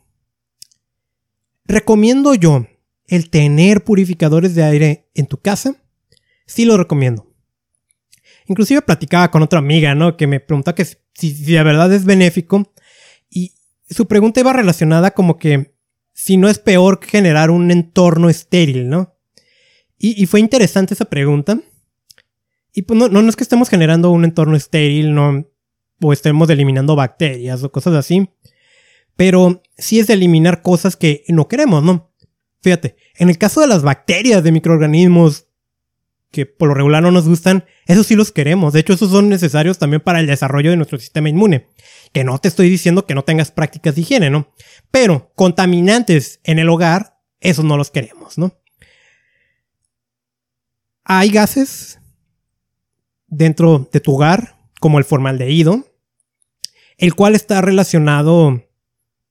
¿Recomiendo 1.64 2.36
yo 2.36 2.68
el 3.08 3.30
tener 3.30 3.82
purificadores 3.82 4.54
de 4.54 4.62
aire 4.62 5.10
en 5.16 5.26
tu 5.26 5.38
casa? 5.38 5.74
Sí 6.46 6.66
lo 6.66 6.76
recomiendo. 6.76 7.26
Inclusive 8.46 8.80
platicaba 8.82 9.32
con 9.32 9.42
otra 9.42 9.58
amiga, 9.58 9.96
¿no? 9.96 10.16
Que 10.16 10.28
me 10.28 10.38
preguntaba 10.38 10.76
que 10.76 10.86
si, 11.14 11.32
de 11.32 11.62
verdad 11.64 11.92
es 11.92 12.04
benéfico. 12.04 12.72
Y 13.28 13.54
su 13.90 14.06
pregunta 14.06 14.38
iba 14.38 14.52
relacionada 14.52 15.10
como 15.10 15.36
que 15.36 15.74
si 16.12 16.36
no 16.36 16.48
es 16.48 16.60
peor 16.60 17.00
generar 17.04 17.50
un 17.50 17.72
entorno 17.72 18.30
estéril, 18.30 18.88
¿no? 18.88 19.16
Y, 19.98 20.26
fue 20.26 20.38
interesante 20.38 20.94
esa 20.94 21.06
pregunta. 21.06 21.58
Y 22.78 22.82
pues 22.82 22.96
no, 22.96 23.08
no, 23.08 23.28
es 23.28 23.34
que 23.34 23.42
estemos 23.42 23.68
generando 23.68 24.12
un 24.12 24.24
entorno 24.24 24.54
estéril, 24.54 25.12
no, 25.12 25.48
o 26.00 26.12
estemos 26.12 26.48
eliminando 26.48 26.94
bacterias 26.94 27.64
o 27.64 27.72
cosas 27.72 27.94
así. 27.94 28.30
Pero 29.16 29.62
sí 29.76 29.98
es 29.98 30.06
de 30.06 30.14
eliminar 30.14 30.62
cosas 30.62 30.94
que 30.94 31.24
no 31.26 31.48
queremos, 31.48 31.82
¿no? 31.82 32.14
Fíjate, 32.62 32.94
en 33.16 33.30
el 33.30 33.36
caso 33.36 33.60
de 33.60 33.66
las 33.66 33.82
bacterias, 33.82 34.44
de 34.44 34.52
microorganismos 34.52 35.48
que 36.30 36.46
por 36.46 36.68
lo 36.68 36.74
regular 36.74 37.02
no 37.02 37.10
nos 37.10 37.26
gustan, 37.26 37.64
esos 37.86 38.06
sí 38.06 38.14
los 38.14 38.30
queremos. 38.30 38.74
De 38.74 38.78
hecho, 38.78 38.92
esos 38.92 39.10
son 39.10 39.28
necesarios 39.28 39.78
también 39.78 40.00
para 40.00 40.20
el 40.20 40.28
desarrollo 40.28 40.70
de 40.70 40.76
nuestro 40.76 41.00
sistema 41.00 41.28
inmune. 41.28 41.66
Que 42.12 42.22
no 42.22 42.38
te 42.38 42.46
estoy 42.46 42.70
diciendo 42.70 43.06
que 43.06 43.16
no 43.16 43.24
tengas 43.24 43.50
prácticas 43.50 43.96
de 43.96 44.02
higiene, 44.02 44.30
¿no? 44.30 44.52
Pero 44.92 45.32
contaminantes 45.34 46.38
en 46.44 46.60
el 46.60 46.68
hogar, 46.68 47.18
esos 47.40 47.64
no 47.64 47.76
los 47.76 47.90
queremos, 47.90 48.38
¿no? 48.38 48.56
Hay 51.02 51.30
gases 51.30 51.98
dentro 53.28 53.88
de 53.92 54.00
tu 54.00 54.14
hogar, 54.14 54.56
como 54.80 54.98
el 54.98 55.04
formaldehído, 55.04 55.86
el 56.96 57.14
cual 57.14 57.34
está 57.34 57.60
relacionado 57.60 58.64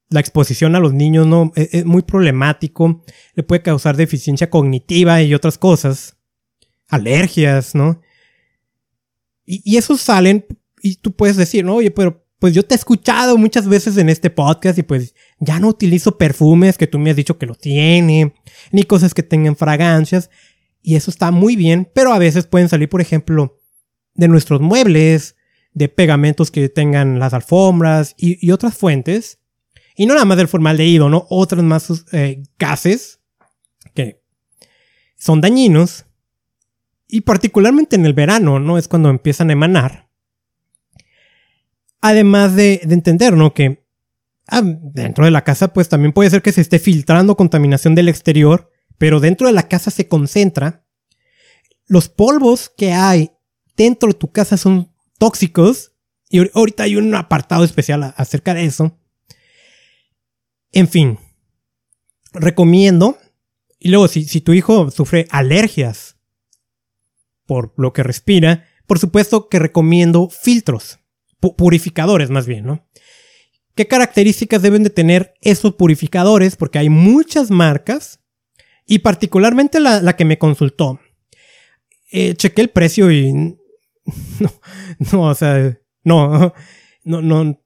la 0.09 0.19
exposición 0.21 0.75
a 0.75 0.79
los 0.79 0.93
niños 0.93 1.27
no 1.27 1.51
es, 1.55 1.69
es, 1.73 1.85
muy 1.85 2.01
problemático, 2.01 3.03
le 3.33 3.43
puede 3.43 3.61
causar 3.61 3.97
deficiencia 3.97 4.49
cognitiva 4.49 5.21
y 5.21 5.33
otras 5.33 5.57
cosas 5.57 6.15
alergias, 6.87 7.75
¿no? 7.75 8.01
Y, 9.45 9.77
esos 9.77 10.01
salen 10.01 10.45
y 10.81 10.95
tú 10.95 11.13
puedes 11.15 11.37
decir, 11.37 11.63
¿no? 11.63 11.75
Oye, 11.75 11.91
pero 11.91 12.25
pues 12.39 12.53
yo 12.53 12.63
te 12.63 12.75
he 12.75 12.77
escuchado 12.77 13.37
muchas 13.37 13.67
veces 13.67 13.97
en 13.97 14.09
este 14.09 14.29
podcast 14.29 14.77
y 14.77 14.83
pues 14.83 15.15
ya 15.39 15.59
no 15.59 15.69
utilizo 15.69 16.17
perfumes 16.17 16.77
que 16.77 16.87
tú 16.87 16.99
me 16.99 17.09
has 17.09 17.15
dicho 17.15 17.37
que 17.37 17.45
lo 17.45 17.55
tiene, 17.55 18.33
ni 18.71 18.83
cosas 18.83 19.13
que 19.13 19.23
tengan 19.23 19.55
fragancias. 19.55 20.29
Y 20.81 20.95
eso 20.95 21.09
está 21.09 21.31
muy 21.31 21.55
bien, 21.55 21.89
pero 21.93 22.13
a 22.13 22.19
veces 22.19 22.45
pueden 22.45 22.69
salir, 22.69 22.89
por 22.89 23.01
ejemplo, 23.01 23.56
de 24.17 24.27
nuestros 24.27 24.59
muebles, 24.59 25.35
de 25.73 25.87
pegamentos 25.87 26.51
que 26.51 26.67
tengan 26.69 27.19
las 27.19 27.33
alfombras 27.33 28.15
y, 28.17 28.51
otras 28.51 28.75
fuentes. 28.75 29.39
Y 29.95 30.05
no 30.05 30.15
nada 30.15 30.25
más 30.25 30.37
del 30.37 30.47
formaldehído, 30.47 31.07
¿no? 31.07 31.25
Otras 31.29 31.63
más 31.63 32.05
eh, 32.11 32.43
gases 32.59 33.21
que 33.93 34.21
son 35.15 35.39
dañinos 35.39 36.05
y 37.07 37.21
particularmente 37.21 37.95
en 37.95 38.05
el 38.05 38.13
verano, 38.13 38.59
¿no? 38.59 38.77
Es 38.77 38.87
cuando 38.87 39.09
empiezan 39.09 39.49
a 39.49 39.53
emanar. 39.53 40.09
Además 42.01 42.55
de, 42.55 42.81
entender, 42.83 43.33
¿no? 43.33 43.53
Que 43.53 43.85
ah, 44.47 44.61
dentro 44.63 45.25
de 45.25 45.31
la 45.31 45.43
casa, 45.43 45.73
pues 45.73 45.89
también 45.89 46.11
puede 46.11 46.29
ser 46.29 46.41
que 46.41 46.51
se 46.51 46.61
esté 46.61 46.79
filtrando 46.79 47.37
contaminación 47.37 47.95
del 47.95 48.09
exterior, 48.09 48.71
pero 48.97 49.19
dentro 49.19 49.47
de 49.47 49.53
la 49.53 49.67
casa 49.67 49.91
se 49.91 50.07
concentra. 50.07 50.85
Los 51.87 52.09
polvos 52.09 52.71
que 52.75 52.93
hay 52.93 53.31
dentro 53.77 54.09
de 54.09 54.15
tu 54.15 54.31
casa 54.31 54.57
son 54.57 54.91
tóxicos. 55.17 55.93
Y 56.29 56.39
ahorita 56.53 56.83
hay 56.83 56.97
un 56.97 57.15
apartado 57.15 57.63
especial 57.63 58.13
acerca 58.17 58.53
de 58.53 58.65
eso. 58.65 58.99
En 60.73 60.89
fin, 60.89 61.19
recomiendo. 62.33 63.17
Y 63.79 63.89
luego, 63.89 64.07
si, 64.07 64.25
si 64.25 64.41
tu 64.41 64.53
hijo 64.53 64.91
sufre 64.91 65.27
alergias 65.29 66.17
por 67.45 67.73
lo 67.77 67.93
que 67.93 68.03
respira, 68.03 68.65
por 68.87 68.99
supuesto 68.99 69.47
que 69.47 69.59
recomiendo 69.59 70.29
filtros, 70.29 70.99
purificadores 71.39 72.29
más 72.29 72.45
bien, 72.45 72.65
¿no? 72.65 72.87
¿Qué 73.75 73.87
características 73.87 74.63
deben 74.63 74.81
de 74.83 74.89
tener 74.89 75.35
esos 75.41 75.75
purificadores? 75.75 76.55
Porque 76.55 76.79
hay 76.79 76.89
muchas 76.89 77.51
marcas 77.51 78.19
y 78.87 78.99
particularmente 78.99 79.79
la, 79.79 80.15
que 80.15 80.25
me 80.25 80.39
consultó. 80.39 80.99
Eh, 82.11 82.33
chequé 82.35 82.63
el 82.63 82.69
precio 82.69 83.11
y 83.11 83.55
no, 84.39 84.51
no, 85.11 85.21
o 85.23 85.35
sea, 85.35 85.77
no, 86.03 86.53
no, 87.03 87.21
no, 87.21 87.61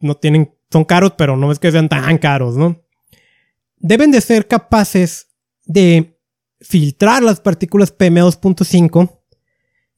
no 0.00 0.16
tienen, 0.16 0.54
son 0.70 0.84
caros, 0.84 1.14
pero 1.16 1.36
no 1.36 1.50
es 1.50 1.58
que 1.58 1.72
sean 1.72 1.88
tan 1.88 2.18
caros, 2.18 2.56
¿no? 2.56 2.80
Deben 3.78 4.10
de 4.10 4.20
ser 4.20 4.46
capaces 4.46 5.28
de 5.64 6.18
filtrar 6.60 7.22
las 7.22 7.40
partículas 7.40 7.96
PM2.5, 7.96 9.20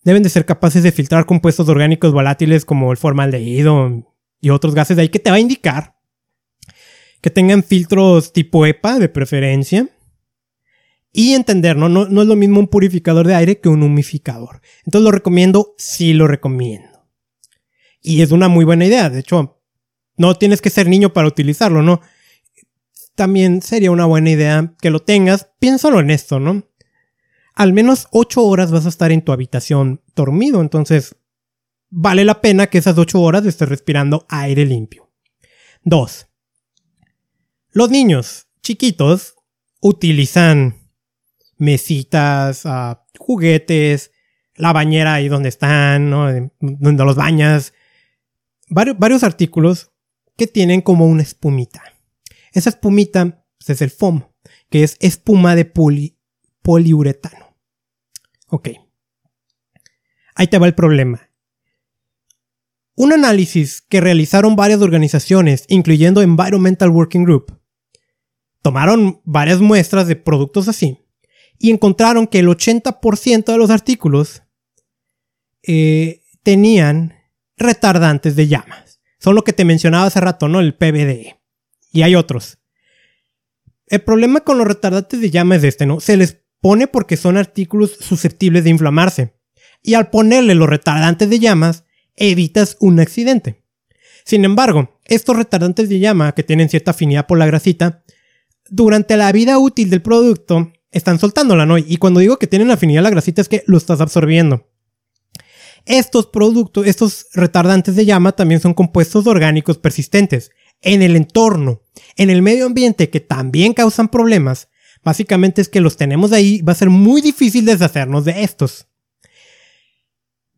deben 0.02 0.22
de 0.22 0.28
ser 0.28 0.46
capaces 0.46 0.82
de 0.82 0.92
filtrar 0.92 1.26
compuestos 1.26 1.68
orgánicos 1.68 2.12
volátiles 2.12 2.64
como 2.64 2.92
el 2.92 2.96
formaldehído 2.96 4.06
y 4.40 4.50
otros 4.50 4.74
gases 4.74 4.96
de 4.96 5.02
ahí 5.02 5.08
que 5.08 5.18
te 5.18 5.30
va 5.30 5.36
a 5.36 5.40
indicar 5.40 5.94
que 7.24 7.30
tengan 7.30 7.62
filtros 7.62 8.34
tipo 8.34 8.66
EPA 8.66 8.98
de 8.98 9.08
preferencia. 9.08 9.88
Y 11.14 11.32
entender, 11.32 11.76
¿no? 11.76 11.88
¿no? 11.88 12.02
Es 12.02 12.28
lo 12.28 12.36
mismo 12.36 12.60
un 12.60 12.68
purificador 12.68 13.26
de 13.26 13.34
aire 13.34 13.60
que 13.60 13.70
un 13.70 13.82
humificador. 13.82 14.60
Entonces 14.84 15.04
lo 15.04 15.12
recomiendo, 15.12 15.74
sí 15.78 16.12
lo 16.12 16.26
recomiendo. 16.26 17.06
Y 18.02 18.20
es 18.20 18.32
una 18.32 18.48
muy 18.48 18.66
buena 18.66 18.84
idea. 18.84 19.08
De 19.08 19.20
hecho, 19.20 19.62
no 20.16 20.34
tienes 20.34 20.60
que 20.60 20.70
ser 20.70 20.88
niño 20.88 21.12
para 21.12 21.28
utilizarlo, 21.28 21.82
¿no? 21.82 22.02
también 23.14 23.62
sería 23.62 23.90
una 23.90 24.06
buena 24.06 24.30
idea 24.30 24.74
que 24.80 24.90
lo 24.90 25.00
tengas. 25.00 25.50
Piénsalo 25.58 26.00
en 26.00 26.10
esto, 26.10 26.40
¿no? 26.40 26.64
Al 27.54 27.72
menos 27.72 28.08
8 28.10 28.42
horas 28.42 28.70
vas 28.70 28.86
a 28.86 28.88
estar 28.88 29.12
en 29.12 29.22
tu 29.22 29.32
habitación 29.32 30.02
dormido, 30.16 30.60
entonces 30.60 31.16
vale 31.88 32.24
la 32.24 32.40
pena 32.40 32.66
que 32.66 32.78
esas 32.78 32.98
8 32.98 33.20
horas 33.20 33.46
estés 33.46 33.68
respirando 33.68 34.26
aire 34.28 34.66
limpio. 34.66 35.12
2. 35.84 36.26
Los 37.70 37.90
niños 37.90 38.48
chiquitos 38.62 39.36
utilizan 39.80 40.83
mesitas, 41.58 42.66
ah, 42.66 43.06
juguetes, 43.18 44.12
la 44.56 44.72
bañera 44.72 45.14
ahí 45.14 45.28
donde 45.28 45.48
están, 45.48 46.10
¿no? 46.10 46.26
donde 46.60 47.04
los 47.04 47.16
bañas, 47.16 47.72
varios 48.68 49.22
artículos 49.22 49.92
que 50.36 50.46
tienen 50.46 50.80
como 50.80 51.06
una 51.06 51.22
espumita. 51.22 51.82
Esa 52.52 52.70
espumita 52.70 53.44
pues, 53.58 53.70
es 53.70 53.82
el 53.82 53.90
foam, 53.90 54.28
que 54.70 54.84
es 54.84 54.96
espuma 55.00 55.56
de 55.56 55.70
poliuretano. 56.62 57.56
Ok. 58.48 58.70
Ahí 60.36 60.46
te 60.48 60.58
va 60.58 60.66
el 60.66 60.74
problema. 60.74 61.30
Un 62.96 63.12
análisis 63.12 63.82
que 63.82 64.00
realizaron 64.00 64.54
varias 64.54 64.80
organizaciones, 64.80 65.64
incluyendo 65.68 66.22
Environmental 66.22 66.90
Working 66.90 67.24
Group, 67.24 67.60
tomaron 68.62 69.20
varias 69.24 69.60
muestras 69.60 70.06
de 70.06 70.14
productos 70.14 70.68
así 70.68 71.03
y 71.64 71.70
encontraron 71.70 72.26
que 72.26 72.40
el 72.40 72.48
80% 72.48 73.46
de 73.46 73.56
los 73.56 73.70
artículos 73.70 74.42
eh, 75.62 76.20
tenían 76.42 77.14
retardantes 77.56 78.36
de 78.36 78.48
llamas. 78.48 79.00
Son 79.18 79.34
lo 79.34 79.44
que 79.44 79.54
te 79.54 79.64
mencionaba 79.64 80.04
hace 80.04 80.20
rato, 80.20 80.46
¿no? 80.46 80.60
El 80.60 80.74
PBDE. 80.74 81.40
Y 81.90 82.02
hay 82.02 82.16
otros. 82.16 82.58
El 83.86 84.02
problema 84.02 84.40
con 84.40 84.58
los 84.58 84.66
retardantes 84.66 85.22
de 85.22 85.30
llama 85.30 85.56
es 85.56 85.64
este, 85.64 85.86
¿no? 85.86 86.00
Se 86.00 86.18
les 86.18 86.36
pone 86.60 86.86
porque 86.86 87.16
son 87.16 87.38
artículos 87.38 87.96
susceptibles 87.98 88.64
de 88.64 88.68
inflamarse. 88.68 89.32
Y 89.80 89.94
al 89.94 90.10
ponerle 90.10 90.54
los 90.54 90.68
retardantes 90.68 91.30
de 91.30 91.38
llamas, 91.38 91.84
evitas 92.14 92.76
un 92.78 93.00
accidente. 93.00 93.64
Sin 94.26 94.44
embargo, 94.44 95.00
estos 95.06 95.34
retardantes 95.34 95.88
de 95.88 95.98
llama, 95.98 96.32
que 96.32 96.42
tienen 96.42 96.68
cierta 96.68 96.90
afinidad 96.90 97.26
por 97.26 97.38
la 97.38 97.46
grasita, 97.46 98.04
durante 98.68 99.16
la 99.16 99.32
vida 99.32 99.58
útil 99.58 99.88
del 99.88 100.02
producto, 100.02 100.70
están 100.94 101.18
soltándola, 101.18 101.66
¿no? 101.66 101.76
Y 101.76 101.98
cuando 101.98 102.20
digo 102.20 102.38
que 102.38 102.46
tienen 102.46 102.70
afinidad 102.70 103.00
a 103.00 103.02
la 103.02 103.10
grasita 103.10 103.42
es 103.42 103.48
que 103.48 103.64
lo 103.66 103.76
estás 103.76 104.00
absorbiendo. 104.00 104.70
Estos 105.84 106.26
productos, 106.26 106.86
estos 106.86 107.26
retardantes 107.34 107.96
de 107.96 108.06
llama 108.06 108.32
también 108.32 108.60
son 108.60 108.72
compuestos 108.72 109.26
orgánicos 109.26 109.76
persistentes 109.76 110.50
en 110.80 111.02
el 111.02 111.16
entorno, 111.16 111.82
en 112.16 112.30
el 112.30 112.40
medio 112.40 112.64
ambiente 112.64 113.10
que 113.10 113.20
también 113.20 113.74
causan 113.74 114.08
problemas. 114.08 114.68
Básicamente 115.02 115.60
es 115.60 115.68
que 115.68 115.80
los 115.80 115.96
tenemos 115.96 116.32
ahí, 116.32 116.62
va 116.62 116.72
a 116.72 116.76
ser 116.76 116.88
muy 116.88 117.20
difícil 117.20 117.66
deshacernos 117.66 118.24
de 118.24 118.44
estos. 118.44 118.86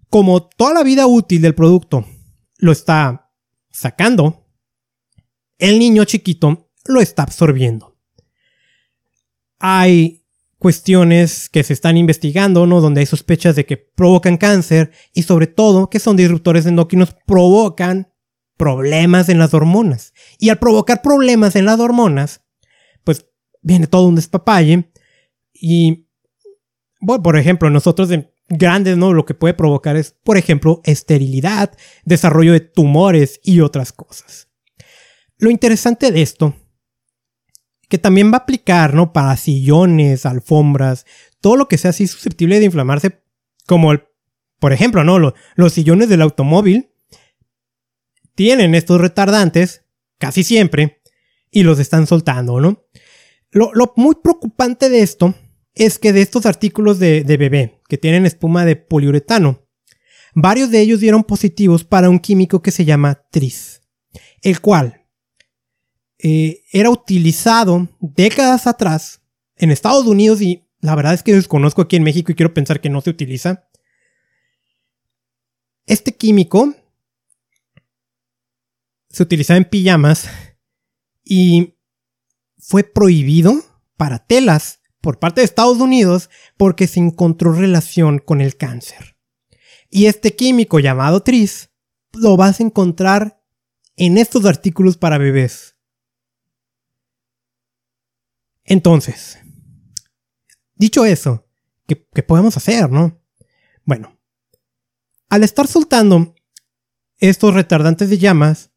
Como 0.09 0.47
toda 0.47 0.75
la 0.75 0.85
vida 0.85 1.07
útil 1.07 1.43
del 1.43 1.55
producto 1.55 2.07
lo 2.59 2.71
está 2.71 3.33
sacando, 3.73 4.47
el 5.59 5.79
niño 5.79 6.05
chiquito 6.05 6.71
lo 6.85 7.01
está 7.01 7.25
absorbiendo. 7.25 7.99
Hay 9.59 10.16
cuestiones 10.59 11.49
que 11.49 11.63
se 11.63 11.73
están 11.73 11.97
investigando, 11.97 12.67
¿no? 12.67 12.81
Donde 12.81 13.01
hay 13.01 13.07
sospechas 13.07 13.57
de 13.57 13.67
que 13.67 13.77
provocan 13.77 14.37
cáncer 14.37 14.91
y 15.13 15.23
sobre 15.23 15.47
todo 15.47 15.91
que 15.91 15.99
son 15.99 16.17
disruptores 16.17 16.67
endocrinos, 16.67 17.15
provocan 17.27 18.13
problemas 18.57 19.29
en 19.29 19.39
las 19.39 19.55
hormonas. 19.55 20.15
Y 20.39 20.49
al 20.49 20.59
provocar 20.59 21.03
problemas 21.03 21.57
en 21.57 21.67
las 21.67 21.79
hormonas, 21.79 22.43
pues 23.05 23.27
viene 23.63 23.87
todo 23.87 24.09
un 24.09 24.15
despapalle. 24.15 24.91
Y, 25.53 26.09
bueno, 27.01 27.23
por 27.23 27.37
ejemplo, 27.37 27.69
nosotros 27.69 28.11
en 28.11 28.31
grandes, 28.49 28.97
¿no? 28.97 29.13
Lo 29.13 29.27
que 29.27 29.35
puede 29.35 29.55
provocar 29.55 29.97
es, 29.97 30.17
por 30.25 30.39
ejemplo, 30.39 30.81
esterilidad, 30.85 31.77
desarrollo 32.05 32.53
de 32.53 32.61
tumores 32.61 33.41
y 33.43 33.61
otras 33.61 33.93
cosas. 33.93 34.49
Lo 35.39 35.51
interesante 35.51 36.13
de 36.13 36.23
esto 36.23 36.55
que 37.89 37.99
también 37.99 38.31
va 38.33 38.39
a 38.39 38.41
aplicar, 38.41 38.95
¿no? 38.95 39.13
Para 39.13 39.37
sillones, 39.37 40.27
alfombras, 40.27 41.07
todo 41.41 41.57
lo 41.57 41.69
que 41.69 41.79
sea 41.79 41.91
así 41.91 42.07
susceptible 42.07 42.59
de 42.59 42.67
inflamarse, 42.67 43.23
como 43.67 43.93
el, 43.93 44.05
por 44.59 44.73
ejemplo, 44.73 45.05
¿no? 45.05 45.19
Los, 45.19 45.73
sillones 45.73 46.09
del 46.09 46.23
automóvil 46.23 46.91
tienen 48.35 48.75
estos 48.75 49.01
retardantes, 49.01 49.85
casi 50.19 50.43
siempre, 50.43 51.01
y 51.51 51.63
los 51.63 51.79
están 51.79 52.07
soltando, 52.07 52.61
¿no? 52.61 52.85
Lo, 53.53 53.93
muy 53.97 54.17
preocupante 54.23 54.91
de 54.91 55.01
esto 55.01 55.35
es 55.75 55.99
que 55.99 56.13
de 56.13 56.23
estos 56.23 56.47
artículos 56.47 56.99
de, 56.99 57.23
de 57.23 57.37
bebé 57.37 57.81
que 57.89 57.97
tienen 57.97 58.27
espuma 58.27 58.65
de 58.65 58.77
poliuretano, 58.77 59.67
varios 60.35 60.71
de 60.71 60.81
ellos 60.81 61.01
dieron 61.01 61.25
positivos 61.25 61.85
para 61.85 62.11
un 62.11 62.19
químico 62.19 62.61
que 62.61 62.71
se 62.71 62.85
llama 62.85 63.23
tris, 63.31 63.83
el 64.43 64.61
cual 64.61 65.06
eh, 66.29 66.65
era 66.73 66.91
utilizado 66.91 67.89
décadas 68.01 68.67
atrás 68.67 69.23
en 69.55 69.71
Estados 69.71 70.07
Unidos 70.07 70.43
y 70.43 70.67
la 70.81 70.97
verdad 70.97 71.15
es 71.15 71.23
que 71.23 71.33
desconozco 71.33 71.83
aquí 71.83 71.95
en 71.95 72.03
México 72.03 72.33
y 72.33 72.35
quiero 72.35 72.53
pensar 72.53 72.81
que 72.81 72.91
no 72.91 73.01
se 73.01 73.11
utiliza. 73.11 73.69
Este 75.87 76.17
químico 76.17 76.75
se 79.09 79.23
utilizaba 79.23 79.59
en 79.59 79.67
pijamas 79.67 80.29
y 81.23 81.77
fue 82.59 82.83
prohibido 82.83 83.63
para 83.97 84.19
telas 84.19 84.81
por 85.01 85.21
parte 85.21 85.43
de 85.43 85.45
Estados 85.45 85.79
Unidos 85.79 86.29
porque 86.57 86.89
se 86.89 86.99
encontró 86.99 87.53
relación 87.53 88.19
con 88.19 88.41
el 88.41 88.57
cáncer. 88.57 89.17
Y 89.91 90.07
este 90.07 90.35
químico 90.35 90.81
llamado 90.81 91.23
tris 91.23 91.71
lo 92.13 92.37
vas 92.37 92.59
a 92.59 92.65
encontrar 92.65 93.41
en 93.95 94.19
estos 94.19 94.45
artículos 94.45 94.97
para 94.97 95.19
bebés. 95.19 95.76
Entonces, 98.67 99.39
dicho 100.75 101.05
eso, 101.05 101.47
¿qué, 101.87 101.97
podemos 101.97 102.57
hacer, 102.57 102.91
no? 102.91 103.23
Bueno, 103.85 104.19
al 105.29 105.45
estar 105.45 105.69
soltando 105.69 106.35
estos 107.19 107.55
retardantes 107.55 108.11
de 108.11 108.19
llamas, 108.19 108.73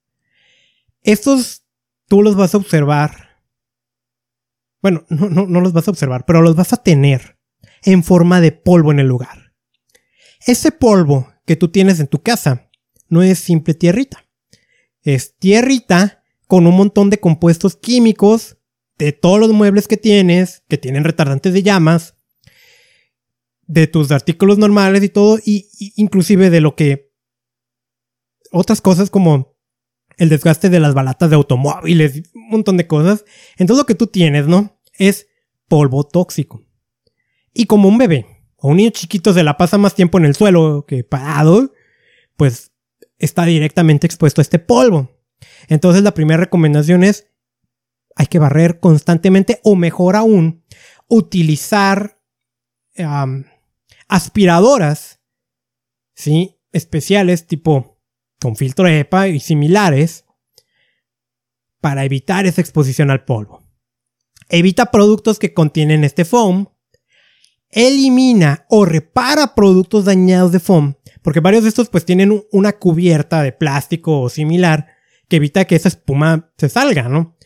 estos 1.02 1.64
tú 2.08 2.22
los 2.22 2.36
vas 2.36 2.54
a 2.54 2.58
observar. 2.58 3.42
Bueno, 4.82 5.06
no, 5.10 5.30
no, 5.30 5.60
los 5.60 5.74
vas 5.74 5.88
a 5.88 5.92
observar, 5.92 6.26
pero 6.26 6.42
los 6.42 6.56
vas 6.56 6.72
a 6.72 6.84
tener 6.84 7.40
en 7.84 8.04
forma 8.04 8.42
de 8.42 8.52
polvo 8.52 8.92
en 8.92 9.00
el 9.00 9.08
lugar. 9.08 9.54
Ese 10.46 10.72
polvo 10.72 11.34
que 11.46 11.56
tú 11.56 11.70
tienes 11.70 12.00
en 12.00 12.08
tu 12.08 12.22
casa 12.22 12.70
no 13.08 13.24
es 13.24 13.40
simple 13.40 13.74
tierrita. 13.74 14.26
Es 15.02 15.36
tierrita 15.38 16.24
con 16.48 16.68
un 16.68 16.76
montón 16.76 17.10
de 17.10 17.20
compuestos 17.20 17.76
químicos 17.76 18.59
de 19.00 19.14
todos 19.14 19.40
los 19.40 19.52
muebles 19.52 19.88
que 19.88 19.98
tienes, 19.98 20.64
que 20.68 20.78
tienen 20.78 21.06
retardantes 21.06 21.54
de 21.54 21.64
llamas, 21.64 22.16
de 23.66 23.88
tus 23.88 24.12
artículos 24.12 24.58
normales 24.58 25.04
y 25.04 25.10
todo, 25.10 25.40
y, 25.44 25.70
inclusive 25.96 26.50
de 26.50 26.60
lo 26.60 26.76
que 26.76 27.12
otras 28.52 28.82
cosas 28.82 29.10
como 29.10 29.58
el 30.18 30.28
desgaste 30.28 30.70
de 30.70 30.82
las 30.82 30.94
balatas 30.94 31.30
de 31.30 31.38
automóviles, 31.38 32.24
un 32.34 32.50
montón 32.50 32.76
de 32.76 32.88
cosas. 32.88 33.24
Entonces 33.58 33.82
lo 33.82 33.86
que 33.86 33.96
tú 33.96 34.08
tienes, 34.08 34.48
¿no? 34.48 34.82
Es 34.98 35.28
polvo 35.70 36.04
tóxico. 36.04 36.66
Y 37.54 37.66
como 37.68 37.88
un 37.88 37.98
bebé 37.98 38.26
o 38.58 38.70
un 38.70 38.78
niño 38.78 38.90
chiquito 38.90 39.34
se 39.34 39.44
la 39.44 39.56
pasa 39.56 39.78
más 39.78 39.96
tiempo 39.96 40.18
en 40.18 40.26
el 40.26 40.36
suelo 40.36 40.86
que 40.86 41.06
parado, 41.06 41.72
pues 42.36 42.74
está 43.18 43.46
directamente 43.46 44.08
expuesto 44.08 44.42
a 44.42 44.44
este 44.44 44.60
polvo. 44.60 45.10
Entonces 45.70 46.04
la 46.04 46.14
primera 46.14 46.42
recomendación 46.42 47.06
es 47.06 47.29
hay 48.20 48.28
que 48.28 48.38
barrer 48.38 48.82
constantemente 48.82 49.62
o 49.64 49.78
mejor 49.78 50.18
aún, 50.18 50.66
utilizar 51.08 52.22
aspiradoras, 54.10 55.22
¿sí? 56.16 56.60
Especiales 56.74 57.48
tipo 57.48 57.98
con 58.42 58.58
filtro 58.58 58.90
EPA 58.90 59.30
y 59.30 59.40
similares 59.40 60.26
para 61.80 62.04
evitar 62.04 62.46
esa 62.46 62.60
exposición 62.60 63.10
al 63.10 63.24
polvo. 63.24 63.64
Evita 64.50 64.92
productos 64.92 65.40
que 65.40 65.54
contienen 65.54 66.04
este 66.04 66.26
foam. 66.26 66.68
Elimina 67.70 68.66
o 68.68 68.84
repara 68.84 69.56
productos 69.56 70.04
dañados 70.04 70.52
de 70.52 70.60
foam, 70.60 70.96
porque 71.22 71.40
varios 71.40 71.64
de 71.64 71.70
estos 71.70 71.88
pues 71.88 72.04
tienen 72.04 72.44
una 72.52 72.74
cubierta 72.74 73.42
de 73.44 73.54
plástico 73.54 74.20
o 74.20 74.28
similar 74.28 74.88
que 75.30 75.38
evita 75.38 75.64
que 75.64 75.78
esa 75.78 75.88
espuma 75.88 76.52
se 76.58 76.68
salga, 76.68 77.08
¿no? 77.08 77.38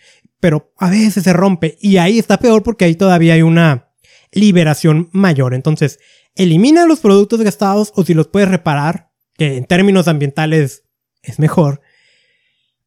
Pero 0.43 0.73
a 0.77 0.89
veces 0.89 1.23
se 1.23 1.32
rompe 1.32 1.77
y 1.79 1.95
ahí 1.95 2.19
está 2.19 2.38
peor 2.38 2.63
porque 2.63 2.84
ahí 2.84 2.95
todavía 2.95 3.36
hay 3.36 3.43
una 3.43 3.93
liberación 4.34 5.08
mayor. 5.13 5.53
Entonces, 5.53 5.99
elimina 6.36 6.86
los 6.86 6.99
productos 6.99 7.39
gastados 7.39 7.93
o 7.95 8.03
si 8.03 8.13
los 8.13 8.27
puedes 8.27 8.49
reparar, 8.49 9.13
que 9.38 9.56
en 9.56 9.63
términos 9.63 10.10
ambientales 10.10 10.84
es 11.21 11.39
mejor, 11.39 11.79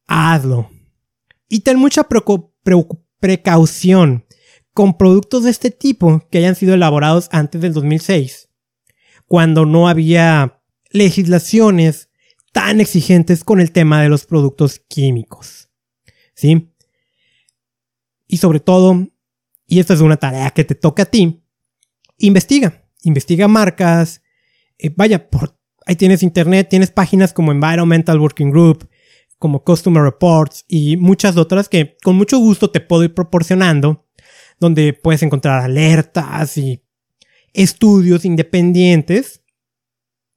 hazlo. 0.07 0.69
Y 1.49 1.61
ten 1.61 1.79
mucha 1.79 2.07
precaución 3.21 4.27
con 4.75 4.99
productos 4.99 5.45
de 5.45 5.51
este 5.51 5.71
tipo 5.71 6.29
que 6.31 6.37
hayan 6.37 6.57
sido 6.57 6.75
elaborados 6.75 7.31
antes 7.33 7.62
del 7.62 7.73
2006, 7.73 8.51
cuando 9.25 9.64
no 9.64 9.88
había 9.88 10.61
legislaciones 10.90 12.11
tan 12.53 12.83
exigentes 12.83 13.45
con 13.45 13.62
el 13.62 13.73
tema 13.73 14.03
de 14.03 14.11
los 14.11 14.27
productos 14.27 14.79
químicos. 14.79 15.71
¿Sí? 16.35 16.76
Y 18.27 18.39
sobre 18.39 18.61
todo, 18.61 19.09
y 19.67 19.81
esta 19.81 19.95
es 19.95 20.01
una 20.01 20.17
tarea 20.17 20.51
que 20.51 20.65
te 20.65 20.75
toca 20.75 21.05
a 21.05 21.07
ti, 21.07 21.43
investiga. 22.19 22.85
Investiga 23.03 23.49
marcas. 23.49 24.23
Eh, 24.79 24.93
vaya, 24.95 25.31
por, 25.31 25.59
ahí 25.87 25.97
tienes 25.97 26.23
internet, 26.23 26.69
tienes 26.69 26.91
páginas 26.91 27.33
como 27.33 27.53
Environmental 27.53 28.21
Working 28.21 28.51
Group, 28.51 28.89
como 29.39 29.62
Customer 29.62 30.03
Reports 30.03 30.65
y 30.67 30.97
muchas 30.97 31.37
otras 31.37 31.69
que 31.69 31.97
con 32.03 32.17
mucho 32.17 32.39
gusto 32.39 32.71
te 32.71 32.81
puedo 32.81 33.05
ir 33.05 33.15
proporcionando, 33.15 34.07
donde 34.59 34.93
puedes 34.93 35.23
encontrar 35.23 35.62
alertas 35.62 36.59
y 36.59 36.83
estudios 37.53 38.25
independientes 38.25 39.43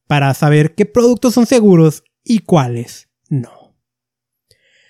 para 0.07 0.33
saber 0.33 0.75
qué 0.75 0.85
productos 0.85 1.33
son 1.33 1.45
seguros 1.45 2.03
y 2.23 2.39
cuáles 2.39 3.09
no. 3.29 3.75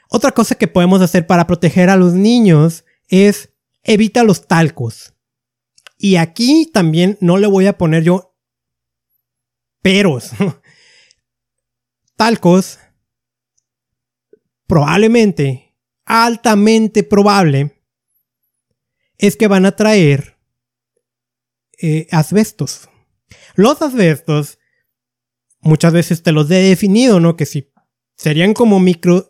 Otra 0.09 0.31
cosa 0.31 0.55
que 0.55 0.67
podemos 0.67 1.01
hacer 1.01 1.27
para 1.27 1.45
proteger 1.45 1.89
a 1.89 1.95
los 1.95 2.13
niños 2.13 2.83
es 3.09 3.49
evita 3.83 4.23
los 4.23 4.47
talcos. 4.47 5.13
Y 5.97 6.15
aquí 6.15 6.69
también 6.73 7.17
no 7.19 7.37
le 7.37 7.47
voy 7.47 7.67
a 7.67 7.77
poner 7.77 8.03
yo 8.03 8.37
peros. 9.81 10.31
talcos, 12.15 12.79
probablemente, 14.67 15.75
altamente 16.05 17.03
probable, 17.03 17.81
es 19.17 19.35
que 19.35 19.47
van 19.47 19.65
a 19.65 19.75
traer 19.75 20.37
eh, 21.81 22.07
asbestos. 22.11 22.89
Los 23.55 23.81
asbestos, 23.81 24.59
muchas 25.59 25.93
veces 25.93 26.23
te 26.23 26.31
los 26.31 26.49
he 26.51 26.55
definido, 26.55 27.19
¿no? 27.19 27.35
Que 27.35 27.45
si 27.45 27.71
serían 28.15 28.53
como 28.53 28.79
micro, 28.79 29.27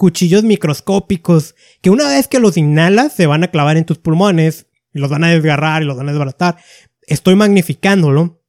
cuchillos 0.00 0.44
microscópicos, 0.44 1.54
que 1.82 1.90
una 1.90 2.08
vez 2.08 2.26
que 2.26 2.40
los 2.40 2.56
inhalas 2.56 3.12
se 3.12 3.26
van 3.26 3.44
a 3.44 3.50
clavar 3.50 3.76
en 3.76 3.84
tus 3.84 3.98
pulmones, 3.98 4.64
y 4.94 4.98
los 4.98 5.10
van 5.10 5.24
a 5.24 5.28
desgarrar 5.28 5.82
y 5.82 5.84
los 5.84 5.98
van 5.98 6.08
a 6.08 6.12
desbaratar. 6.12 6.56
Estoy 7.02 7.34
magnificándolo, 7.34 8.42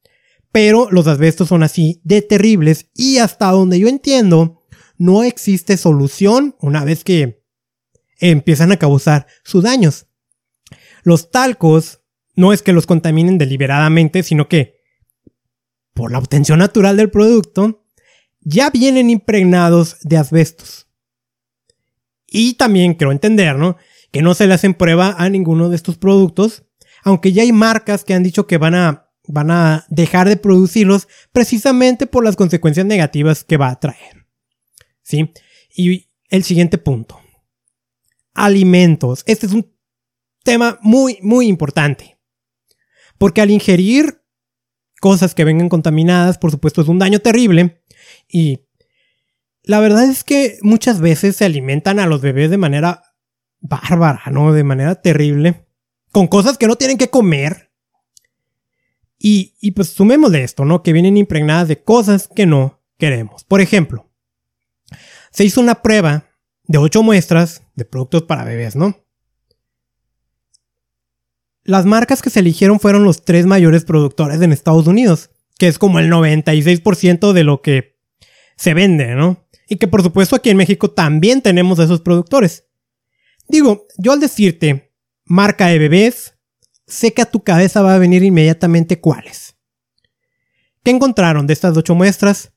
pero 0.50 0.88
los 0.90 1.06
asbestos 1.06 1.48
son 1.48 1.62
así 1.62 2.00
de 2.04 2.22
terribles 2.22 2.86
y 2.94 3.18
hasta 3.18 3.50
donde 3.50 3.78
yo 3.78 3.88
entiendo, 3.88 4.62
no 4.96 5.24
existe 5.24 5.76
solución 5.76 6.56
una 6.58 6.86
vez 6.86 7.04
que 7.04 7.44
empiezan 8.18 8.72
a 8.72 8.78
causar 8.78 9.26
sus 9.44 9.62
daños. 9.62 10.06
Los 11.02 11.30
talcos 11.30 12.00
no 12.34 12.54
es 12.54 12.62
que 12.62 12.72
los 12.72 12.86
contaminen 12.86 13.36
deliberadamente, 13.36 14.22
sino 14.22 14.48
que 14.48 14.80
por 15.92 16.12
la 16.12 16.18
obtención 16.18 16.60
natural 16.60 16.96
del 16.96 17.10
producto, 17.10 17.84
ya 18.40 18.70
vienen 18.70 19.10
impregnados 19.10 19.98
de 20.00 20.16
asbestos. 20.16 20.88
Y 22.32 22.54
también 22.54 22.94
quiero 22.94 23.12
entender, 23.12 23.56
¿no? 23.56 23.76
Que 24.10 24.22
no 24.22 24.34
se 24.34 24.46
le 24.46 24.54
hacen 24.54 24.72
prueba 24.72 25.14
a 25.18 25.28
ninguno 25.28 25.68
de 25.68 25.76
estos 25.76 25.98
productos, 25.98 26.64
aunque 27.04 27.32
ya 27.32 27.42
hay 27.42 27.52
marcas 27.52 28.04
que 28.04 28.14
han 28.14 28.22
dicho 28.22 28.46
que 28.46 28.56
van 28.56 28.74
a, 28.74 29.10
van 29.28 29.50
a 29.50 29.84
dejar 29.90 30.28
de 30.28 30.38
producirlos 30.38 31.08
precisamente 31.32 32.06
por 32.06 32.24
las 32.24 32.36
consecuencias 32.36 32.86
negativas 32.86 33.44
que 33.44 33.58
va 33.58 33.68
a 33.68 33.78
traer. 33.78 34.26
¿Sí? 35.02 35.30
Y 35.74 36.10
el 36.30 36.42
siguiente 36.42 36.78
punto. 36.78 37.20
Alimentos. 38.32 39.22
Este 39.26 39.44
es 39.44 39.52
un 39.52 39.70
tema 40.42 40.78
muy, 40.80 41.18
muy 41.20 41.48
importante. 41.48 42.18
Porque 43.18 43.42
al 43.42 43.50
ingerir 43.50 44.22
cosas 45.02 45.34
que 45.34 45.44
vengan 45.44 45.68
contaminadas, 45.68 46.38
por 46.38 46.50
supuesto, 46.50 46.80
es 46.80 46.88
un 46.88 46.98
daño 46.98 47.18
terrible. 47.18 47.82
Y 48.26 48.60
la 49.64 49.80
verdad 49.80 50.04
es 50.04 50.24
que 50.24 50.58
muchas 50.62 51.00
veces 51.00 51.36
se 51.36 51.44
alimentan 51.44 52.00
a 52.00 52.06
los 52.06 52.20
bebés 52.20 52.50
de 52.50 52.58
manera 52.58 53.02
bárbara, 53.60 54.22
¿no? 54.30 54.52
De 54.52 54.64
manera 54.64 54.96
terrible. 54.96 55.66
Con 56.10 56.26
cosas 56.26 56.58
que 56.58 56.66
no 56.66 56.76
tienen 56.76 56.98
que 56.98 57.10
comer. 57.10 57.70
Y, 59.18 59.54
y 59.60 59.70
pues 59.70 59.90
sumemos 59.90 60.32
de 60.32 60.42
esto, 60.42 60.64
¿no? 60.64 60.82
Que 60.82 60.92
vienen 60.92 61.16
impregnadas 61.16 61.68
de 61.68 61.82
cosas 61.82 62.28
que 62.34 62.44
no 62.44 62.82
queremos. 62.98 63.44
Por 63.44 63.60
ejemplo, 63.60 64.10
se 65.30 65.44
hizo 65.44 65.60
una 65.60 65.80
prueba 65.80 66.26
de 66.64 66.78
ocho 66.78 67.02
muestras 67.02 67.62
de 67.74 67.84
productos 67.84 68.22
para 68.22 68.44
bebés, 68.44 68.74
¿no? 68.74 68.96
Las 71.64 71.86
marcas 71.86 72.20
que 72.20 72.30
se 72.30 72.40
eligieron 72.40 72.80
fueron 72.80 73.04
los 73.04 73.24
tres 73.24 73.46
mayores 73.46 73.84
productores 73.84 74.40
en 74.40 74.50
Estados 74.50 74.88
Unidos, 74.88 75.30
que 75.56 75.68
es 75.68 75.78
como 75.78 76.00
el 76.00 76.10
96% 76.10 77.32
de 77.32 77.44
lo 77.44 77.62
que 77.62 78.00
se 78.56 78.74
vende, 78.74 79.14
¿no? 79.14 79.46
Y 79.72 79.76
que 79.76 79.88
por 79.88 80.02
supuesto 80.02 80.36
aquí 80.36 80.50
en 80.50 80.58
México 80.58 80.90
también 80.90 81.40
tenemos 81.40 81.78
esos 81.78 82.02
productores. 82.02 82.66
Digo, 83.48 83.86
yo 83.96 84.12
al 84.12 84.20
decirte 84.20 84.92
marca 85.24 85.68
de 85.68 85.78
bebés, 85.78 86.34
sé 86.86 87.14
que 87.14 87.22
a 87.22 87.30
tu 87.30 87.42
cabeza 87.42 87.80
va 87.80 87.94
a 87.94 87.98
venir 87.98 88.22
inmediatamente 88.22 89.00
cuáles. 89.00 89.56
¿Qué 90.84 90.90
encontraron 90.90 91.46
de 91.46 91.54
estas 91.54 91.74
ocho 91.74 91.94
muestras? 91.94 92.52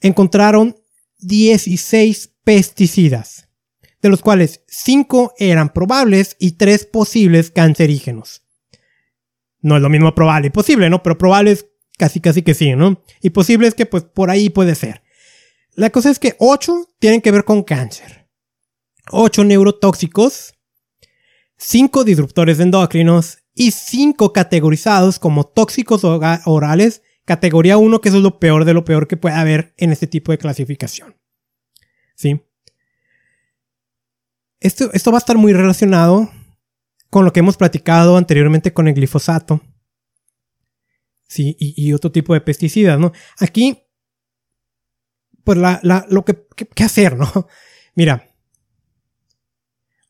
Encontraron 0.00 0.74
16 1.20 2.34
pesticidas 2.42 3.48
de 4.02 4.08
los 4.08 4.20
cuales 4.20 4.64
5 4.66 5.34
eran 5.38 5.72
probables 5.72 6.34
y 6.40 6.56
3 6.56 6.84
posibles 6.86 7.52
cancerígenos. 7.52 8.42
No 9.60 9.76
es 9.76 9.82
lo 9.82 9.88
mismo 9.88 10.12
probable 10.16 10.48
y 10.48 10.50
posible, 10.50 10.90
¿no? 10.90 11.00
Pero 11.00 11.16
probable 11.16 11.52
es 11.52 11.66
casi 11.96 12.18
casi 12.18 12.42
que 12.42 12.54
sí, 12.54 12.74
¿no? 12.74 13.04
Y 13.22 13.30
posible 13.30 13.68
es 13.68 13.76
que 13.76 13.86
pues 13.86 14.02
por 14.02 14.30
ahí 14.30 14.50
puede 14.50 14.74
ser. 14.74 15.04
La 15.78 15.90
cosa 15.90 16.10
es 16.10 16.18
que 16.18 16.34
8 16.40 16.88
tienen 16.98 17.20
que 17.20 17.30
ver 17.30 17.44
con 17.44 17.62
cáncer. 17.62 18.28
8 19.12 19.44
neurotóxicos, 19.44 20.54
5 21.56 22.02
disruptores 22.02 22.58
endocrinos 22.58 23.38
y 23.54 23.70
5 23.70 24.32
categorizados 24.32 25.20
como 25.20 25.46
tóxicos 25.46 26.02
orales, 26.02 27.02
categoría 27.24 27.78
1, 27.78 28.00
que 28.00 28.08
eso 28.08 28.18
es 28.18 28.24
lo 28.24 28.40
peor 28.40 28.64
de 28.64 28.74
lo 28.74 28.84
peor 28.84 29.06
que 29.06 29.16
puede 29.16 29.36
haber 29.36 29.72
en 29.76 29.92
este 29.92 30.08
tipo 30.08 30.32
de 30.32 30.38
clasificación. 30.38 31.16
¿Sí? 32.16 32.42
Esto, 34.58 34.90
esto 34.92 35.12
va 35.12 35.18
a 35.18 35.20
estar 35.20 35.38
muy 35.38 35.52
relacionado 35.52 36.28
con 37.08 37.24
lo 37.24 37.32
que 37.32 37.38
hemos 37.38 37.56
platicado 37.56 38.16
anteriormente 38.16 38.72
con 38.72 38.88
el 38.88 38.94
glifosato. 38.94 39.62
Sí, 41.28 41.56
y, 41.60 41.92
otro 41.92 42.10
tipo 42.10 42.34
de 42.34 42.40
pesticidas, 42.40 42.98
¿no? 42.98 43.12
Aquí, 43.38 43.84
pues 45.48 45.56
la, 45.56 46.04
lo 46.10 46.26
que, 46.26 46.46
que, 46.74 46.84
hacer, 46.84 47.16
¿no? 47.16 47.48
Mira, 47.94 48.34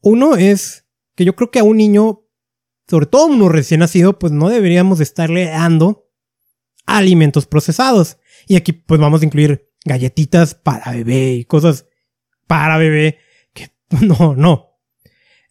uno 0.01 0.35
es 0.35 0.85
que 1.14 1.24
yo 1.24 1.37
creo 1.37 1.53
que 1.53 1.61
a 1.61 1.62
un 1.62 1.77
niño, 1.77 2.24
sobre 2.88 3.07
todo 3.07 3.27
uno 3.27 3.48
recién 3.48 3.79
nacido, 3.79 4.18
pues 4.18 4.33
no 4.33 4.48
deberíamos 4.48 4.98
estarle 4.98 5.44
dando 5.44 6.11
alimentos 6.87 7.46
procesados. 7.46 8.18
Y 8.48 8.57
aquí 8.57 8.72
pues 8.72 9.01
vamos 9.01 9.22
a 9.22 9.27
incluir 9.27 9.70
galletitas 9.85 10.57
para 10.57 10.90
bebé 10.90 11.35
y 11.35 11.44
cosas 11.44 11.87
para 12.48 12.77
bebé 12.77 13.20
No, 14.01 14.35
no. 14.35 14.81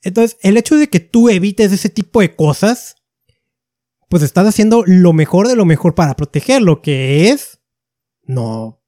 Entonces, 0.01 0.37
el 0.41 0.57
hecho 0.57 0.75
de 0.75 0.89
que 0.89 0.99
tú 0.99 1.29
evites 1.29 1.71
ese 1.71 1.87
tipo 1.87 2.19
de 2.19 2.35
cosas, 2.35 2.97
pues 4.09 4.21
estás 4.21 4.47
haciendo 4.47 4.83
lo 4.85 5.13
mejor 5.13 5.47
de 5.47 5.55
lo 5.55 5.63
mejor 5.63 5.95
para 5.95 6.17
protegerlo, 6.17 6.81
que 6.81 7.29
es 7.29 7.61
no, 8.23 8.83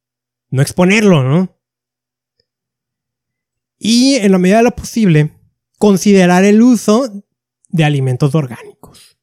no 0.50 0.62
exponerlo, 0.62 1.24
¿no? 1.24 1.56
Y 3.78 4.16
en 4.16 4.32
la 4.32 4.38
medida 4.38 4.58
de 4.58 4.64
lo 4.64 4.72
posible, 4.72 5.34
considerar 5.78 6.44
el 6.44 6.62
uso 6.62 7.24
de 7.70 7.84
alimentos 7.84 8.36
orgánicos. 8.36 9.18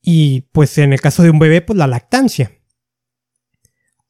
Y 0.00 0.42
pues 0.52 0.78
en 0.78 0.92
el 0.92 1.00
caso 1.00 1.22
de 1.22 1.30
un 1.30 1.38
bebé, 1.38 1.60
pues 1.60 1.78
la 1.78 1.86
lactancia. 1.86 2.58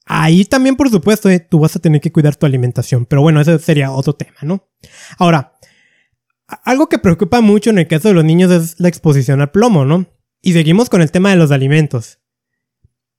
Ahí 0.07 0.45
también, 0.45 0.77
por 0.77 0.90
supuesto, 0.90 1.29
eh, 1.29 1.40
tú 1.40 1.61
vas 1.61 1.77
a 1.77 1.81
tener 1.81 2.01
que 2.01 2.12
cuidar 2.12 2.37
tu 2.37 2.47
alimentación. 2.47 3.07
Pero 3.07 3.23
bueno, 3.23 3.40
ese 3.40 3.59
sería 3.59 3.92
otro 3.92 4.14
tema, 4.14 4.38
¿no? 4.42 4.68
Ahora, 5.18 5.59
algo 6.64 6.88
que 6.88 6.99
preocupa 6.99 7.40
mucho 7.40 7.71
en 7.71 7.79
el 7.79 7.88
caso 7.88 8.09
de 8.09 8.14
los 8.14 8.25
niños 8.25 8.51
es 8.51 8.81
la 8.81 8.88
exposición 8.88 9.40
al 9.40 9.51
plomo, 9.51 9.85
¿no? 9.85 10.07
Y 10.40 10.53
seguimos 10.53 10.90
con 10.90 11.03
el 11.03 11.11
tema 11.11 11.31
de 11.31 11.37
los 11.37 11.51
alimentos. 11.51 12.21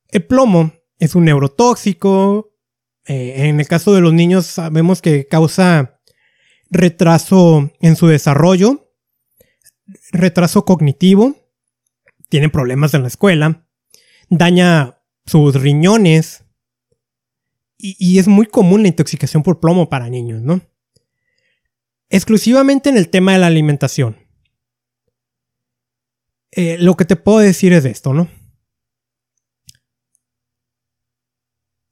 El 0.10 0.26
plomo 0.26 0.74
es 1.04 1.16
un 1.16 1.26
neurotóxico. 1.26 2.54
Eh, 3.06 3.50
en 3.50 3.60
el 3.60 3.68
caso 3.68 3.94
de 3.94 4.00
los 4.00 4.14
niños 4.14 4.46
sabemos 4.46 5.02
que 5.02 5.28
causa 5.28 6.00
retraso 6.70 7.72
en 7.82 7.98
su 7.98 8.08
desarrollo, 8.08 8.90
retraso 10.14 10.64
cognitivo, 10.64 11.36
tienen 12.30 12.52
problemas 12.52 12.94
en 12.94 13.02
la 13.02 13.10
escuela, 13.10 13.68
daña 14.30 15.02
sus 15.26 15.56
riñones, 15.56 16.46
y, 17.78 18.18
es 18.18 18.30
muy 18.30 18.46
común 18.46 18.84
la 18.84 18.88
intoxicación 18.88 19.44
por 19.44 19.60
plomo 19.60 19.90
para 19.90 20.10
niños, 20.10 20.42
¿no? 20.42 20.62
Exclusivamente 22.10 22.90
en 22.90 22.96
el 22.96 23.10
tema 23.10 23.34
de 23.34 23.40
la 23.40 23.48
alimentación. 23.48 24.16
Eh, 26.52 26.78
lo 26.80 26.96
que 26.96 27.04
te 27.04 27.18
puedo 27.18 27.40
decir 27.40 27.74
es 27.74 27.84
esto, 27.84 28.14
¿no? 28.14 28.30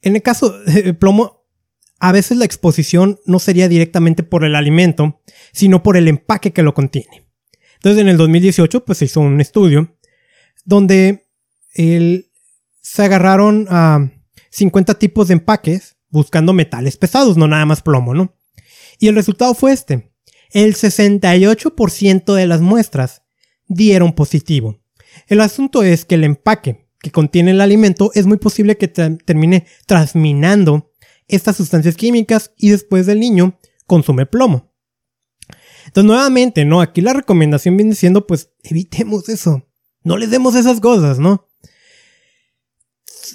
En 0.01 0.15
el 0.15 0.21
caso 0.21 0.59
del 0.63 0.95
plomo, 0.99 1.45
a 1.99 2.11
veces 2.11 2.37
la 2.37 2.45
exposición 2.45 3.19
no 3.25 3.39
sería 3.39 3.67
directamente 3.67 4.23
por 4.23 4.43
el 4.43 4.55
alimento, 4.55 5.21
sino 5.51 5.83
por 5.83 5.97
el 5.97 6.07
empaque 6.07 6.51
que 6.51 6.63
lo 6.63 6.73
contiene. 6.73 7.27
Entonces, 7.75 8.01
en 8.01 8.09
el 8.09 8.17
2018, 8.17 8.85
pues 8.85 8.97
se 8.97 9.05
hizo 9.05 9.21
un 9.21 9.41
estudio 9.41 9.97
donde 10.65 11.25
se 11.73 13.03
agarraron 13.03 13.67
a 13.69 14.11
50 14.49 14.99
tipos 14.99 15.27
de 15.27 15.33
empaques 15.33 15.97
buscando 16.09 16.53
metales 16.53 16.97
pesados, 16.97 17.37
no 17.37 17.47
nada 17.47 17.65
más 17.65 17.81
plomo, 17.81 18.13
¿no? 18.13 18.35
Y 18.99 19.07
el 19.07 19.15
resultado 19.15 19.53
fue 19.53 19.71
este. 19.71 20.11
El 20.51 20.75
68% 20.75 22.33
de 22.33 22.47
las 22.47 22.61
muestras 22.61 23.23
dieron 23.67 24.13
positivo. 24.13 24.79
El 25.27 25.41
asunto 25.41 25.81
es 25.83 26.05
que 26.05 26.15
el 26.15 26.23
empaque 26.23 26.80
que 27.01 27.11
contiene 27.11 27.51
el 27.51 27.61
alimento 27.61 28.11
es 28.13 28.25
muy 28.25 28.37
posible 28.37 28.77
que 28.77 28.87
termine 28.87 29.65
transminando 29.85 30.91
estas 31.27 31.57
sustancias 31.57 31.95
químicas 31.95 32.51
y 32.57 32.69
después 32.69 33.07
el 33.07 33.19
niño 33.19 33.59
consume 33.87 34.25
plomo. 34.25 34.73
Entonces, 35.85 36.07
nuevamente, 36.07 36.63
¿no? 36.65 36.81
Aquí 36.81 37.01
la 37.01 37.13
recomendación 37.13 37.75
viene 37.75 37.95
siendo, 37.95 38.27
pues, 38.27 38.51
evitemos 38.63 39.29
eso. 39.29 39.67
No 40.03 40.17
les 40.17 40.29
demos 40.29 40.55
esas 40.55 40.79
cosas, 40.79 41.19
¿no? 41.19 41.47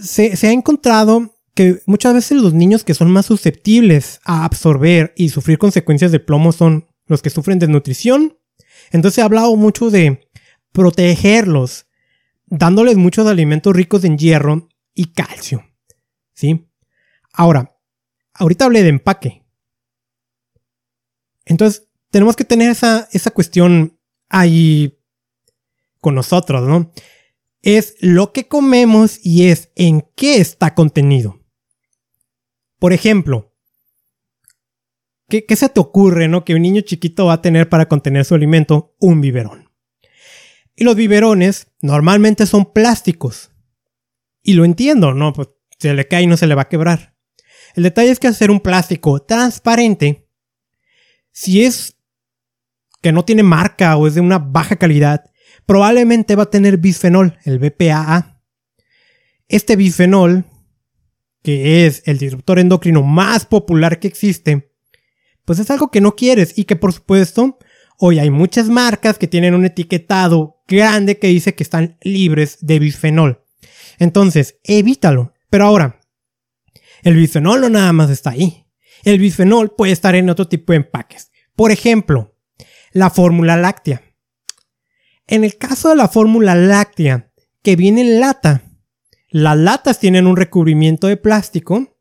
se, 0.03 0.47
ha 0.47 0.53
encontrado 0.53 1.35
que 1.55 1.83
muchas 1.87 2.14
veces 2.14 2.41
los 2.41 2.53
niños 2.53 2.85
que 2.85 2.95
son 2.95 3.11
más 3.11 3.27
susceptibles 3.27 4.21
a 4.25 4.45
absorber 4.45 5.12
y 5.17 5.31
sufrir 5.31 5.59
consecuencias 5.59 6.12
de 6.12 6.21
plomo 6.21 6.53
son 6.53 6.87
los 7.07 7.23
que 7.23 7.31
sufren 7.31 7.59
desnutrición. 7.59 8.39
Entonces 8.91 9.19
he 9.19 9.23
hablado 9.23 9.57
mucho 9.57 9.91
de 9.91 10.29
protegerlos, 10.73 11.86
dándoles 12.47 12.97
muchos 12.97 13.27
alimentos 13.27 13.75
ricos 13.75 14.05
en 14.05 14.19
hierro 14.19 14.69
y 14.95 15.13
calcio. 15.13 15.65
¿Sí? 16.35 16.69
Ahora, 17.33 17.77
ahorita 18.35 18.65
hablé 18.65 18.83
de 18.83 18.89
empaque. 18.89 19.45
Entonces, 21.45 21.89
tenemos 22.11 22.37
que 22.37 22.45
tener 22.45 22.71
esa, 22.71 23.09
esa 23.13 23.31
cuestión 23.31 23.99
ahí 24.29 24.99
con 26.01 26.15
nosotros, 26.15 26.69
¿no? 26.69 26.93
Es 27.63 27.97
lo 28.01 28.33
que 28.33 28.47
comemos 28.47 29.19
y 29.25 29.49
es 29.49 29.71
en 29.75 30.07
qué 30.15 30.37
está 30.37 30.75
contenido. 30.75 31.41
Por 32.79 32.93
ejemplo, 32.93 33.55
¿qué, 35.29 35.45
se 35.57 35.69
te 35.69 35.81
ocurre, 35.81 36.29
no? 36.29 36.45
Que 36.45 36.55
un 36.55 36.63
niño 36.63 36.83
chiquito 36.83 37.27
va 37.27 37.35
a 37.35 37.43
tener 37.43 37.69
para 37.69 37.89
contener 37.89 38.25
su 38.25 38.35
alimento 38.35 38.95
un 39.01 39.21
biberón. 39.21 39.66
Y 40.77 40.85
los 40.85 40.95
biberones 40.95 41.68
normalmente 41.81 42.47
son 42.47 42.72
plásticos. 42.72 43.51
Y 44.43 44.53
lo 44.53 44.64
entiendo, 44.64 45.14
¿no? 45.14 45.33
Pues 45.33 45.49
se 45.79 45.95
le 45.95 46.07
cae 46.07 46.22
y 46.22 46.27
no 46.27 46.37
se 46.37 46.47
le 46.47 46.55
va 46.55 46.62
a 46.62 46.68
quebrar. 46.68 47.16
El 47.74 47.83
detalle 47.83 48.11
es 48.11 48.20
que 48.20 48.29
hacer 48.29 48.51
un 48.51 48.61
plástico 48.61 49.20
transparente, 49.20 50.29
si 51.33 51.64
es 51.64 51.97
que 53.03 53.12
no 53.12 53.24
tiene 53.24 53.43
marca 53.43 53.97
o 53.97 54.07
es 54.07 54.14
de 54.14 54.20
una 54.20 54.39
baja 54.39 54.77
calidad, 54.77 55.24
probablemente 55.66 56.37
va 56.37 56.45
a 56.45 56.51
tener 56.51 56.79
bisfenol, 56.79 57.39
el 57.45 57.59
BPAA. 57.59 58.43
Este 59.49 59.77
bisfenol 59.77 60.45
que 61.47 61.87
es 61.87 62.03
el 62.07 62.18
disruptor 62.18 62.59
endocrino 62.59 63.05
más 63.05 63.47
popular 63.47 64.01
que 64.01 64.09
existe, 64.09 64.74
pues 65.45 65.61
es 65.61 65.70
algo 65.70 65.93
que 65.93 66.01
no 66.01 66.16
quieres 66.16 66.59
y 66.59 66.64
que 66.64 66.74
por 66.74 66.93
supuesto 66.93 67.61
hoy 68.01 68.18
hay 68.18 68.31
muchas 68.31 68.68
marcas 68.68 69.16
que 69.16 69.29
tienen 69.29 69.55
un 69.55 69.64
etiquetado 69.64 70.56
grande 70.67 71.19
que 71.19 71.29
dice 71.29 71.55
que 71.55 71.62
están 71.62 71.99
libres 72.03 72.59
de 72.61 72.79
bisfenol. 72.79 73.45
Entonces, 73.99 74.59
evítalo. 74.64 75.33
Pero 75.51 75.64
ahora, 75.64 76.01
el 77.03 77.14
bisfenol 77.14 77.61
no 77.61 77.71
nada 77.71 77.93
más 77.93 78.11
está 78.11 78.31
ahí. 78.31 78.67
El 79.05 79.19
bisfenol 79.19 79.75
puede 79.75 79.93
estar 79.93 80.14
en 80.14 80.29
otro 80.31 80.49
tipo 80.49 80.73
de 80.73 80.79
empaques. 80.79 81.31
Por 81.55 81.71
ejemplo, 81.71 82.37
la 82.93 83.11
fórmula 83.11 83.57
láctea. 83.57 84.03
En 85.27 85.45
el 85.45 85.57
caso 85.57 85.89
de 85.89 85.97
la 85.97 86.09
fórmula 86.09 86.55
láctea 86.55 87.33
que 87.62 87.77
viene 87.77 88.01
en 88.01 88.21
lata, 88.21 88.62
las 89.29 89.57
latas 89.57 89.99
tienen 89.99 90.27
un 90.27 90.37
recubrimiento 90.37 91.07
de 91.07 91.17
plástico 91.17 91.99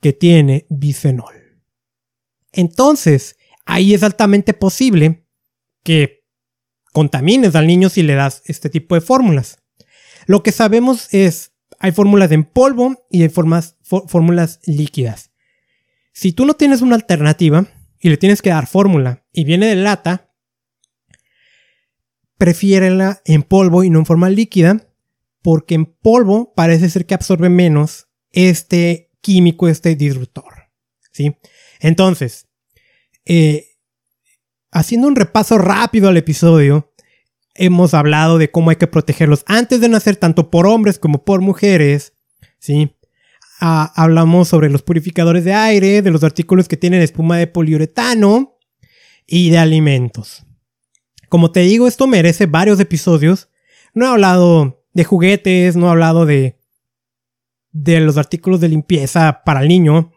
que 0.00 0.12
tiene 0.12 0.66
bisfenol. 0.68 1.34
Entonces, 2.52 3.36
ahí 3.64 3.94
es 3.94 4.02
altamente 4.02 4.54
posible 4.54 5.26
que 5.82 6.19
contamines 6.92 7.54
al 7.54 7.66
niño 7.66 7.88
si 7.88 8.02
le 8.02 8.14
das 8.14 8.42
este 8.46 8.70
tipo 8.70 8.94
de 8.94 9.00
fórmulas. 9.00 9.58
Lo 10.26 10.42
que 10.42 10.52
sabemos 10.52 11.12
es, 11.12 11.52
hay 11.78 11.92
fórmulas 11.92 12.30
en 12.32 12.44
polvo 12.44 13.06
y 13.10 13.22
hay 13.22 13.28
fórmulas 13.28 14.60
líquidas. 14.64 15.30
Si 16.12 16.32
tú 16.32 16.44
no 16.44 16.54
tienes 16.54 16.82
una 16.82 16.96
alternativa 16.96 17.66
y 17.98 18.08
le 18.08 18.16
tienes 18.16 18.42
que 18.42 18.50
dar 18.50 18.66
fórmula 18.66 19.24
y 19.32 19.44
viene 19.44 19.66
de 19.66 19.76
lata, 19.76 20.32
prefiérela 22.36 23.22
en 23.24 23.42
polvo 23.42 23.84
y 23.84 23.90
no 23.90 24.00
en 24.00 24.06
forma 24.06 24.30
líquida 24.30 24.86
porque 25.42 25.74
en 25.74 25.86
polvo 25.86 26.52
parece 26.54 26.90
ser 26.90 27.06
que 27.06 27.14
absorbe 27.14 27.48
menos 27.48 28.08
este 28.32 29.10
químico, 29.20 29.68
este 29.68 29.94
disruptor. 29.96 30.70
¿sí? 31.12 31.36
Entonces, 31.80 32.48
eh, 33.24 33.69
haciendo 34.70 35.08
un 35.08 35.16
repaso 35.16 35.58
rápido 35.58 36.08
al 36.08 36.16
episodio, 36.16 36.92
hemos 37.54 37.94
hablado 37.94 38.38
de 38.38 38.50
cómo 38.50 38.70
hay 38.70 38.76
que 38.76 38.86
protegerlos 38.86 39.44
antes 39.46 39.80
de 39.80 39.88
nacer, 39.88 40.16
tanto 40.16 40.50
por 40.50 40.66
hombres 40.66 40.98
como 40.98 41.24
por 41.24 41.40
mujeres. 41.40 42.14
¿sí? 42.58 42.96
Ah, 43.60 43.92
hablamos 43.96 44.48
sobre 44.48 44.70
los 44.70 44.82
purificadores 44.82 45.44
de 45.44 45.52
aire, 45.52 46.02
de 46.02 46.10
los 46.10 46.24
artículos 46.24 46.68
que 46.68 46.76
tienen 46.76 47.02
espuma 47.02 47.36
de 47.36 47.46
poliuretano 47.46 48.56
y 49.26 49.50
de 49.50 49.58
alimentos. 49.58 50.46
Como 51.28 51.52
te 51.52 51.60
digo, 51.60 51.86
esto 51.86 52.06
merece 52.06 52.46
varios 52.46 52.80
episodios. 52.80 53.48
No 53.94 54.06
he 54.06 54.08
hablado 54.08 54.84
de 54.92 55.04
juguetes, 55.04 55.76
no 55.76 55.86
he 55.86 55.90
hablado 55.90 56.26
de, 56.26 56.58
de 57.72 58.00
los 58.00 58.16
artículos 58.16 58.60
de 58.60 58.68
limpieza 58.68 59.42
para 59.44 59.60
el 59.60 59.68
niño, 59.68 60.12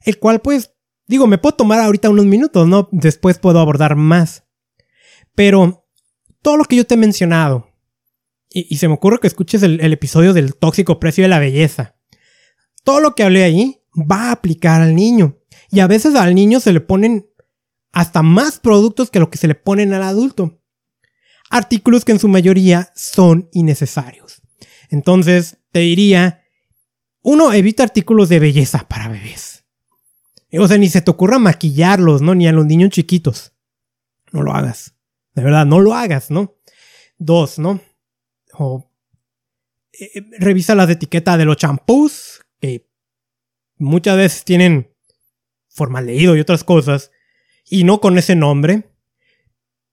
el 0.00 0.18
cual 0.18 0.40
pues, 0.40 0.71
digo, 1.12 1.26
me 1.26 1.38
puedo 1.38 1.54
tomar 1.54 1.80
ahorita 1.80 2.10
unos 2.10 2.26
minutos, 2.26 2.66
¿no? 2.66 2.88
Después 2.90 3.38
puedo 3.38 3.60
abordar 3.60 3.96
más. 3.96 4.44
Pero 5.34 5.86
todo 6.42 6.56
lo 6.56 6.64
que 6.64 6.76
yo 6.76 6.86
te 6.86 6.94
he 6.94 6.98
mencionado, 6.98 7.68
y, 8.50 8.76
se 8.76 8.88
me 8.88 8.94
ocurre 8.94 9.18
que 9.20 9.28
escuches 9.28 9.62
el, 9.62 9.80
el 9.80 9.92
episodio 9.92 10.34
del 10.34 10.56
tóxico 10.56 11.00
precio 11.00 11.22
de 11.22 11.28
la 11.28 11.38
belleza, 11.38 11.96
todo 12.84 13.00
lo 13.00 13.14
que 13.14 13.22
hablé 13.22 13.44
ahí 13.44 13.82
va 13.96 14.28
a 14.28 14.32
aplicar 14.32 14.82
al 14.82 14.94
niño. 14.94 15.38
Y 15.70 15.80
a 15.80 15.86
veces 15.86 16.14
al 16.16 16.34
niño 16.34 16.60
se 16.60 16.72
le 16.72 16.80
ponen 16.80 17.30
hasta 17.92 18.22
más 18.22 18.58
productos 18.58 19.10
que 19.10 19.20
lo 19.20 19.30
que 19.30 19.38
se 19.38 19.48
le 19.48 19.54
ponen 19.54 19.94
al 19.94 20.02
adulto 20.02 20.62
artículos 21.52 22.04
que 22.04 22.12
en 22.12 22.18
su 22.18 22.28
mayoría 22.28 22.90
son 22.96 23.48
innecesarios. 23.52 24.40
Entonces, 24.88 25.58
te 25.70 25.80
diría, 25.80 26.44
uno, 27.20 27.52
evita 27.52 27.82
artículos 27.82 28.30
de 28.30 28.40
belleza 28.40 28.88
para 28.88 29.08
bebés. 29.08 29.51
O 30.58 30.68
sea, 30.68 30.78
ni 30.78 30.88
se 30.88 31.00
te 31.00 31.10
ocurra 31.10 31.38
maquillarlos, 31.38 32.20
¿no? 32.20 32.34
Ni 32.34 32.46
a 32.46 32.52
los 32.52 32.66
niños 32.66 32.90
chiquitos. 32.90 33.52
No 34.32 34.42
lo 34.42 34.52
hagas. 34.52 34.94
De 35.34 35.42
verdad, 35.42 35.64
no 35.64 35.80
lo 35.80 35.94
hagas, 35.94 36.30
¿no? 36.30 36.56
Dos, 37.18 37.58
¿no? 37.58 37.80
O, 38.54 38.90
eh, 39.98 40.22
revisa 40.38 40.74
las 40.74 40.90
etiquetas 40.90 41.38
de 41.38 41.44
los 41.44 41.56
champús, 41.56 42.42
que 42.60 42.90
muchas 43.78 44.16
veces 44.16 44.44
tienen 44.44 44.94
leído 46.04 46.36
y 46.36 46.40
otras 46.40 46.64
cosas, 46.64 47.10
y 47.68 47.84
no 47.84 48.00
con 48.00 48.18
ese 48.18 48.36
nombre. 48.36 48.90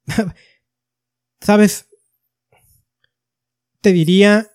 Sabes, 1.42 1.88
te 3.82 3.92
diría 3.92 4.52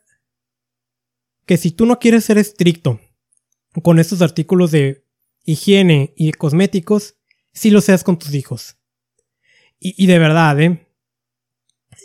que 1.46 1.56
si 1.56 1.70
tú 1.70 1.86
no 1.86 1.98
quieres 1.98 2.24
ser 2.24 2.38
estricto 2.38 3.00
con 3.82 3.98
estos 3.98 4.22
artículos 4.22 4.70
de 4.70 5.03
higiene 5.44 6.12
y 6.16 6.32
cosméticos, 6.32 7.16
sí 7.52 7.70
lo 7.70 7.80
seas 7.80 8.04
con 8.04 8.18
tus 8.18 8.34
hijos. 8.34 8.76
Y, 9.78 10.06
de 10.06 10.18
verdad, 10.18 10.58
¿eh? 10.60 10.88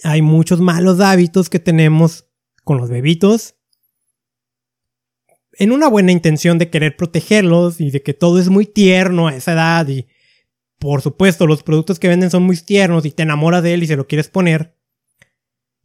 Hay 0.04 0.22
muchos 0.22 0.60
malos 0.60 1.00
hábitos 1.00 1.50
que 1.50 1.60
tenemos 1.60 2.28
con 2.66 2.78
los 2.78 2.90
bebitos. 2.90 3.56
En 5.54 5.72
una 5.72 5.88
buena 5.88 6.12
intención 6.12 6.58
de 6.58 6.70
querer 6.70 6.98
protegerlos 6.98 7.80
y 7.80 7.90
de 7.90 8.04
que 8.04 8.14
todo 8.14 8.40
es 8.40 8.50
muy 8.50 8.66
tierno 8.66 9.30
a 9.30 9.36
esa 9.36 9.54
edad 9.54 9.88
y 9.88 10.08
por 10.80 11.02
supuesto, 11.02 11.46
los 11.46 11.62
productos 11.62 12.00
que 12.00 12.08
venden 12.08 12.32
son 12.32 12.44
muy 12.44 12.58
tiernos 12.58 13.06
y 13.06 13.12
te 13.12 13.24
enamoras 13.24 13.62
de 13.62 13.74
él 13.74 13.84
y 13.84 13.88
se 13.88 13.98
lo 13.98 14.08
quieres 14.08 14.30
poner, 14.30 14.78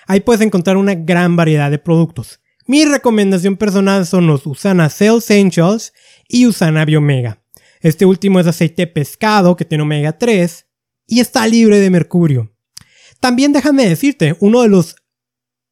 Ahí 0.06 0.20
puedes 0.20 0.40
encontrar 0.42 0.76
una 0.76 0.94
gran 0.94 1.36
variedad 1.36 1.70
de 1.70 1.78
productos. 1.78 2.40
Mi 2.66 2.84
recomendación 2.84 3.56
personal 3.56 4.06
son 4.06 4.26
los 4.26 4.46
Usana 4.46 4.90
Cell 4.90 5.18
Essentials 5.18 5.92
y 6.28 6.46
Usana 6.46 6.84
Biomega. 6.84 7.42
Este 7.80 8.04
último 8.04 8.40
es 8.40 8.46
aceite 8.46 8.86
pescado 8.86 9.56
que 9.56 9.64
tiene 9.64 9.82
omega 9.82 10.18
3 10.18 10.66
y 11.06 11.20
está 11.20 11.46
libre 11.46 11.78
de 11.78 11.90
mercurio. 11.90 12.52
También 13.20 13.52
déjame 13.52 13.88
decirte, 13.88 14.36
uno 14.40 14.62
de 14.62 14.68
los 14.68 14.96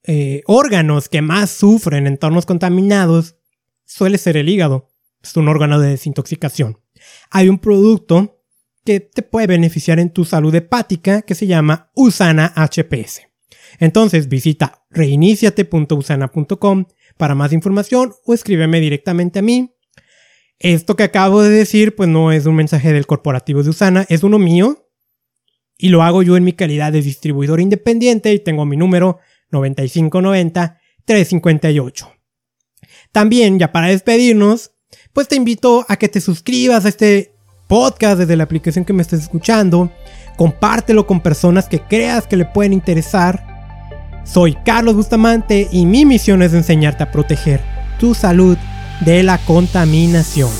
eh, 0.04 0.42
órganos 0.46 1.08
que 1.08 1.20
más 1.20 1.50
sufren 1.50 2.06
en 2.06 2.14
entornos 2.14 2.46
contaminados 2.46 3.36
suele 3.84 4.18
ser 4.18 4.36
el 4.36 4.48
hígado. 4.48 4.88
Es 5.22 5.36
un 5.36 5.48
órgano 5.48 5.80
de 5.80 5.90
desintoxicación. 5.90 6.78
Hay 7.30 7.48
un 7.48 7.58
producto 7.58 8.40
que 8.84 9.00
te 9.00 9.22
puede 9.22 9.48
beneficiar 9.48 9.98
en 9.98 10.10
tu 10.10 10.24
salud 10.24 10.54
hepática 10.54 11.22
que 11.22 11.34
se 11.34 11.46
llama 11.46 11.90
Usana 11.94 12.54
HPS. 12.56 13.22
Entonces 13.78 14.28
visita 14.28 14.84
reiniciate.usana.com 14.90 16.86
para 17.16 17.34
más 17.34 17.52
información 17.52 18.12
o 18.24 18.34
escríbeme 18.34 18.80
directamente 18.80 19.38
a 19.38 19.42
mí. 19.42 19.72
Esto 20.58 20.96
que 20.96 21.02
acabo 21.02 21.42
de 21.42 21.50
decir 21.50 21.94
pues 21.94 22.08
no 22.08 22.32
es 22.32 22.46
un 22.46 22.56
mensaje 22.56 22.92
del 22.92 23.06
corporativo 23.06 23.62
de 23.62 23.70
Usana, 23.70 24.06
es 24.08 24.22
uno 24.22 24.38
mío 24.38 24.88
y 25.78 25.90
lo 25.90 26.02
hago 26.02 26.22
yo 26.22 26.36
en 26.36 26.44
mi 26.44 26.52
calidad 26.52 26.92
de 26.92 27.02
distribuidor 27.02 27.60
independiente 27.60 28.32
y 28.32 28.38
tengo 28.38 28.64
mi 28.64 28.76
número 28.76 29.18
9590 29.50 30.80
358. 31.04 32.12
También, 33.12 33.58
ya 33.58 33.72
para 33.72 33.88
despedirnos, 33.88 34.72
pues 35.12 35.28
te 35.28 35.36
invito 35.36 35.86
a 35.88 35.96
que 35.96 36.08
te 36.08 36.20
suscribas 36.20 36.84
a 36.84 36.88
este 36.88 37.34
podcast 37.68 38.18
desde 38.18 38.36
la 38.36 38.44
aplicación 38.44 38.84
que 38.84 38.92
me 38.92 39.02
estés 39.02 39.22
escuchando, 39.22 39.90
compártelo 40.36 41.06
con 41.06 41.20
personas 41.20 41.68
que 41.68 41.80
creas 41.80 42.26
que 42.26 42.36
le 42.36 42.44
pueden 42.44 42.72
interesar. 42.72 43.55
Soy 44.26 44.54
Carlos 44.64 44.96
Bustamante 44.96 45.68
y 45.70 45.86
mi 45.86 46.04
misión 46.04 46.42
es 46.42 46.52
enseñarte 46.52 47.04
a 47.04 47.12
proteger 47.12 47.60
tu 47.98 48.14
salud 48.14 48.58
de 49.00 49.22
la 49.22 49.38
contaminación. 49.38 50.50